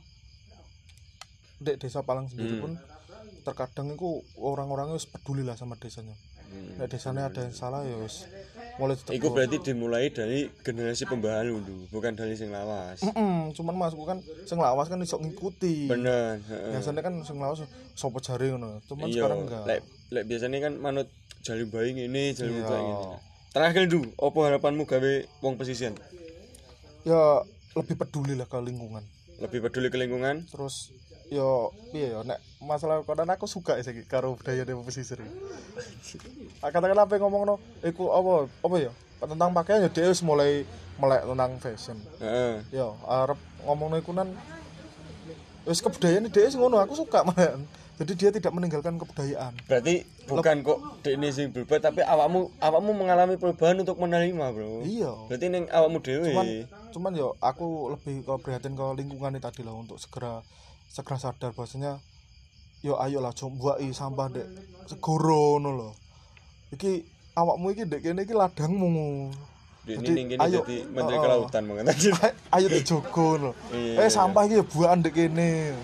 Dek 1.57 1.75
desa 1.77 2.01
Palang 2.01 2.27
sendiri 2.27 2.55
Hmm. 2.55 2.61
pun 2.61 2.71
terkadang 3.43 3.93
itu 3.93 4.09
orang-orangnya 4.35 4.97
peduli 5.11 5.43
lah 5.43 5.53
sama 5.53 5.75
desanya. 5.75 6.15
Hmm. 6.45 6.79
Nek 6.79 6.87
desanya 6.87 7.27
ada 7.27 7.39
yang 7.41 7.51
salah 7.51 7.83
ya 7.83 7.95
wis 7.97 8.23
mulai 8.75 8.95
ditegur. 8.95 9.15
Iku 9.15 9.27
berarti 9.31 9.57
dimulai 9.63 10.11
dari 10.11 10.51
generasi 10.61 11.07
pembaharu 11.07 11.63
dulu, 11.63 11.83
bukan 11.89 12.11
dari 12.13 12.35
sing 12.35 12.51
lawas. 12.51 12.99
Mm-mm, 13.01 13.55
cuman 13.55 13.75
mas 13.75 13.95
bukan 13.95 14.19
sing 14.43 14.59
lawas 14.59 14.91
kan 14.91 14.99
iso 14.99 15.15
ngikuti. 15.15 15.87
Bener, 15.87 16.43
heeh. 16.43 16.71
Biasanya 16.75 16.99
kan 16.99 17.13
sing 17.23 17.39
lawas 17.39 17.63
sapa 17.95 18.19
jare 18.19 18.51
ngono. 18.51 18.83
Cuman 18.83 19.07
Iya, 19.07 19.15
sekarang 19.23 19.39
enggak. 19.47 19.63
lek 19.63 19.79
lek 20.11 20.23
biasanya 20.27 20.59
kan 20.59 20.73
manut 20.75 21.07
jalur 21.39 21.67
bayi 21.71 21.95
ini, 21.95 22.35
jalur 22.35 22.59
Iya. 22.59 22.67
bayi 22.67 22.85
ini. 22.85 23.05
Terakhir 23.55 23.83
dulu, 23.87 24.09
apa 24.19 24.37
harapanmu 24.51 24.83
gawe 24.83 25.13
wong 25.39 25.55
pesisir? 25.55 25.95
Ya 27.07 27.45
lebih 27.75 27.95
peduli 27.95 28.35
lah 28.35 28.43
ke 28.43 28.59
lingkungan. 28.59 29.03
Lebih 29.39 29.63
peduli 29.63 29.87
ke 29.87 29.95
lingkungan? 29.95 30.43
Terus 30.51 30.91
yo 31.33 31.73
piye 31.89 32.13
yo 32.13 32.21
nek 32.21 32.37
masalah 32.61 33.01
konan 33.01 33.29
aku 33.33 33.49
suka 33.49 33.81
sih 33.81 34.05
karo 34.05 34.37
budaya 34.37 34.61
dewa 34.61 34.85
pesisir. 34.85 35.21
Ah, 36.61 36.69
Katakan 36.69 36.97
apa 36.97 37.17
yang 37.17 37.29
ngomong 37.29 37.43
no, 37.45 37.55
iku 37.81 38.13
apa 38.13 38.49
apa 38.49 38.75
ya 38.77 38.91
tentang 39.25 39.51
pakaian 39.55 39.81
ya 39.85 39.89
dia 39.89 40.13
mulai 40.21 40.67
melek 41.01 41.23
tentang 41.25 41.51
fashion. 41.57 41.97
Heeh. 42.21 42.53
Yo 42.69 42.93
arep 43.09 43.39
ngomong 43.65 43.87
no 43.93 43.95
iku 43.97 44.11
nan 44.13 44.29
wis 45.65 45.81
kebudayaan 45.81 46.29
dia 46.29 46.49
ngono 46.53 46.77
aku 46.77 46.93
suka 46.93 47.25
malah. 47.25 47.57
Jadi 47.95 48.11
dia 48.19 48.27
tidak 48.27 48.51
meninggalkan 48.51 48.99
kebudayaan. 48.99 49.55
Berarti 49.71 50.03
bukan 50.27 50.67
kok 50.67 50.79
ini 51.07 51.31
sing 51.31 51.55
berubah 51.55 51.79
tapi 51.79 52.03
awakmu 52.03 52.51
awakmu 52.59 52.91
mengalami 52.91 53.39
perubahan 53.39 53.79
untuk 53.79 53.95
menerima, 54.03 54.51
Bro. 54.51 54.83
Iya. 54.83 55.15
Berarti 55.31 55.45
ning 55.47 55.71
awakmu 55.71 56.03
dhewe. 56.03 56.35
Cuman 56.35 56.47
cuman 56.91 57.11
yo 57.15 57.39
aku 57.39 57.95
lebih 57.95 58.27
ke 58.27 58.33
prihatin 58.43 58.75
ke 58.75 58.85
lingkungan 58.99 59.39
tadi 59.39 59.63
lah 59.63 59.79
untuk 59.79 59.95
segera 59.95 60.43
segera 60.95 61.19
sadar 61.19 61.51
bahwasanya 61.51 61.99
yo 62.79 62.95
ayolah 62.95 63.35
coba 63.35 63.75
buai 63.75 63.91
sampah 63.91 64.31
dek 64.31 64.47
segoro 64.87 65.59
ngono 65.59 65.69
lho. 65.75 65.89
Iki 66.71 66.91
awakmu 67.35 67.75
iki 67.75 67.83
dek 67.83 67.99
kene 67.99 68.23
iki 68.23 68.31
ladangmu. 68.31 69.27
Di 69.85 70.01
Jadi, 70.01 70.11
ini 70.17 70.33
ayo, 70.39 70.65
jadi 70.65 70.81
menteri 70.89 71.13
oh, 71.13 71.19
oh. 71.19 71.23
kelautan 71.51 71.63
aja. 71.83 72.09
Ayo- 72.15 72.35
ayo 72.55 72.67
dijogo 72.71 73.27
lho. 73.37 73.51
Iya, 73.69 73.99
eh 73.99 74.07
iya. 74.07 74.09
sampah 74.09 74.47
iki 74.47 74.55
ya 74.57 74.63
buahan 74.63 75.03
ndek 75.03 75.13
kene. 75.13 75.75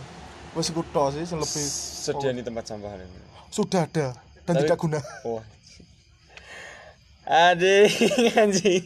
Wis 0.55 0.71
iku 0.71 0.81
tok 0.95 1.11
sih 1.11 1.27
lebih 1.27 1.65
Sediani 2.01 2.41
tempat 2.41 2.71
sampah 2.71 2.91
ini. 2.95 3.19
sudah 3.51 3.83
ada 3.83 4.15
dan 4.47 4.53
Tapi- 4.55 4.63
tidak 4.63 4.79
guna. 4.79 4.99
Wah. 5.27 5.43
Adik 7.27 7.91
anjing. 8.35 8.83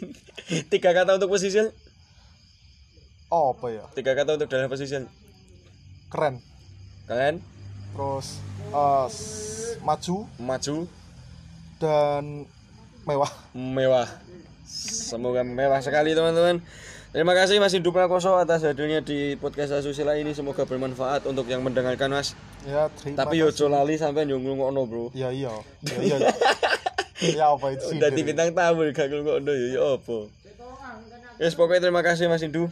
Tiga 0.70 0.90
kata 0.94 1.18
untuk 1.18 1.34
pesisir, 1.34 1.74
Oh, 3.34 3.58
apa 3.58 3.66
ya? 3.74 3.84
tiga 3.98 4.14
kata 4.14 4.38
untuk 4.38 4.46
daerah 4.46 4.70
pesisir. 4.70 5.10
Keren. 6.16 6.40
Kalian 7.06 7.44
Terus 7.92 8.40
s- 9.12 9.76
maju 9.84 10.24
maju, 10.40 10.88
dan 11.76 12.48
mewah. 13.04 13.32
mewah. 13.52 14.08
Semoga 14.66 15.44
mewah 15.44 15.84
sekali 15.84 16.16
teman-teman. 16.16 16.64
Terima 17.12 17.32
kasih 17.32 17.60
Mas 17.60 17.76
Hindu 17.76 17.92
Prakoso 17.92 18.36
atas 18.36 18.64
hadirnya 18.64 19.04
di 19.04 19.36
podcast 19.36 19.76
Asusila 19.76 20.16
ini. 20.16 20.32
Semoga 20.32 20.64
bermanfaat 20.64 21.28
untuk 21.28 21.52
yang 21.52 21.60
mendengarkan 21.64 22.12
Mas. 22.12 22.32
Ya, 22.64 22.88
terima 22.96 23.20
Tapi 23.20 23.40
yo 23.40 23.52
lali 23.68 24.00
sampai 24.00 24.24
yo 24.24 24.40
ngrungokno, 24.40 24.88
Bro. 24.88 25.12
Ya 25.12 25.36
iya. 25.36 25.52
Ya 25.84 26.00
iya. 26.00 26.18
ya 27.36 27.46
apa 27.52 27.76
itu 27.76 27.92
sih? 27.92 28.00
Udah 28.00 28.08
bintang 28.12 28.56
tamu 28.56 28.88
gak 28.90 29.08
ngrungokno 29.08 29.52
yo 29.52 29.68
yo 29.68 29.82
apa. 30.00 30.32
Yes, 31.44 31.60
pokoknya 31.60 31.92
terima 31.92 32.04
kasih 32.04 32.32
Mas 32.32 32.40
Hindu. 32.40 32.72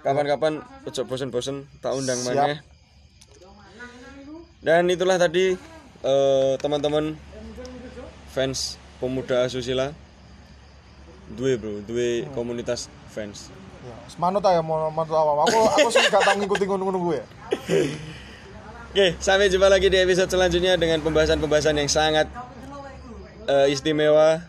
Kapan-kapan 0.00 0.60
ojo 0.84 1.02
bosen-bosen 1.04 1.64
tak 1.80 1.96
undang 1.96 2.20
Siap. 2.20 2.71
Dan 4.62 4.86
itulah 4.86 5.18
tadi 5.18 5.58
eh, 6.06 6.52
teman-teman 6.62 7.18
fans 8.30 8.78
pemuda 9.02 9.42
asusila. 9.42 9.90
Duwe 11.34 11.58
bro. 11.58 11.82
Duwe 11.82 12.30
komunitas 12.30 12.86
fans. 13.10 13.50
Ya, 13.82 13.94
semanut 14.06 14.46
aja 14.46 14.62
mau 14.62 14.86
manut 14.94 15.10
awam. 15.10 15.42
Aku 15.50 15.58
aku 15.66 15.90
sih 15.90 16.06
gak 16.06 16.22
tau 16.22 16.38
ngikutin 16.38 16.66
ngono-ngono 16.70 16.98
gue. 17.10 17.20
oke 18.92 19.06
sampai 19.18 19.50
jumpa 19.50 19.66
lagi 19.66 19.90
di 19.90 19.98
episode 19.98 20.30
selanjutnya 20.30 20.78
dengan 20.78 21.02
pembahasan-pembahasan 21.02 21.82
yang 21.82 21.90
sangat 21.90 22.30
eh, 23.50 23.66
istimewa. 23.66 24.46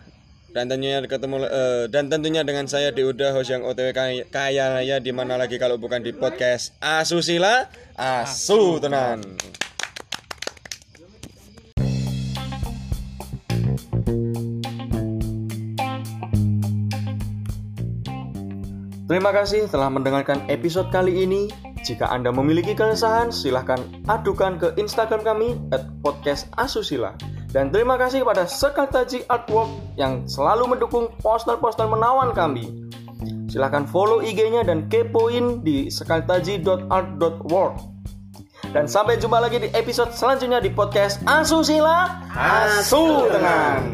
Dan 0.54 0.70
tentunya 0.70 1.02
ketemu 1.02 1.42
eh, 1.42 1.90
dan 1.90 2.06
tentunya 2.06 2.46
dengan 2.46 2.70
saya 2.70 2.94
Diuda 2.94 3.34
host 3.34 3.50
yang 3.50 3.66
OTW 3.66 3.90
kaya, 3.90 4.22
kaya 4.30 4.78
raya 4.78 5.02
di 5.02 5.10
mana 5.10 5.34
lagi 5.34 5.58
kalau 5.58 5.82
bukan 5.82 5.98
di 6.06 6.14
podcast 6.14 6.70
Asusila? 6.78 7.66
Asu 7.98 8.78
tenan 8.78 9.18
Terima 19.04 19.36
kasih 19.36 19.68
telah 19.68 19.92
mendengarkan 19.92 20.48
episode 20.48 20.88
kali 20.88 21.28
ini. 21.28 21.52
Jika 21.84 22.08
Anda 22.08 22.32
memiliki 22.32 22.72
keresahan, 22.72 23.28
silahkan 23.28 23.76
adukan 24.08 24.56
ke 24.56 24.72
Instagram 24.80 25.20
kami 25.20 25.60
at 25.76 25.84
podcast 26.00 26.48
Asusila. 26.56 27.12
Dan 27.52 27.68
terima 27.68 28.00
kasih 28.00 28.24
kepada 28.24 28.48
Sekartaji 28.48 29.28
Artwork 29.28 29.68
yang 30.00 30.24
selalu 30.24 30.72
mendukung 30.72 31.12
poster-poster 31.20 31.84
menawan 31.84 32.32
kami. 32.32 32.88
Silahkan 33.52 33.84
follow 33.84 34.24
IG-nya 34.24 34.64
dan 34.64 34.88
kepoin 34.88 35.60
di 35.60 35.92
sekartaji.art.world. 35.92 37.76
Dan 38.72 38.88
sampai 38.88 39.20
jumpa 39.20 39.36
lagi 39.36 39.60
di 39.60 39.68
episode 39.76 40.16
selanjutnya 40.16 40.64
di 40.64 40.72
podcast 40.72 41.20
Asusila 41.28 42.24
Asu 42.32 43.28
Tenang. 43.28 43.84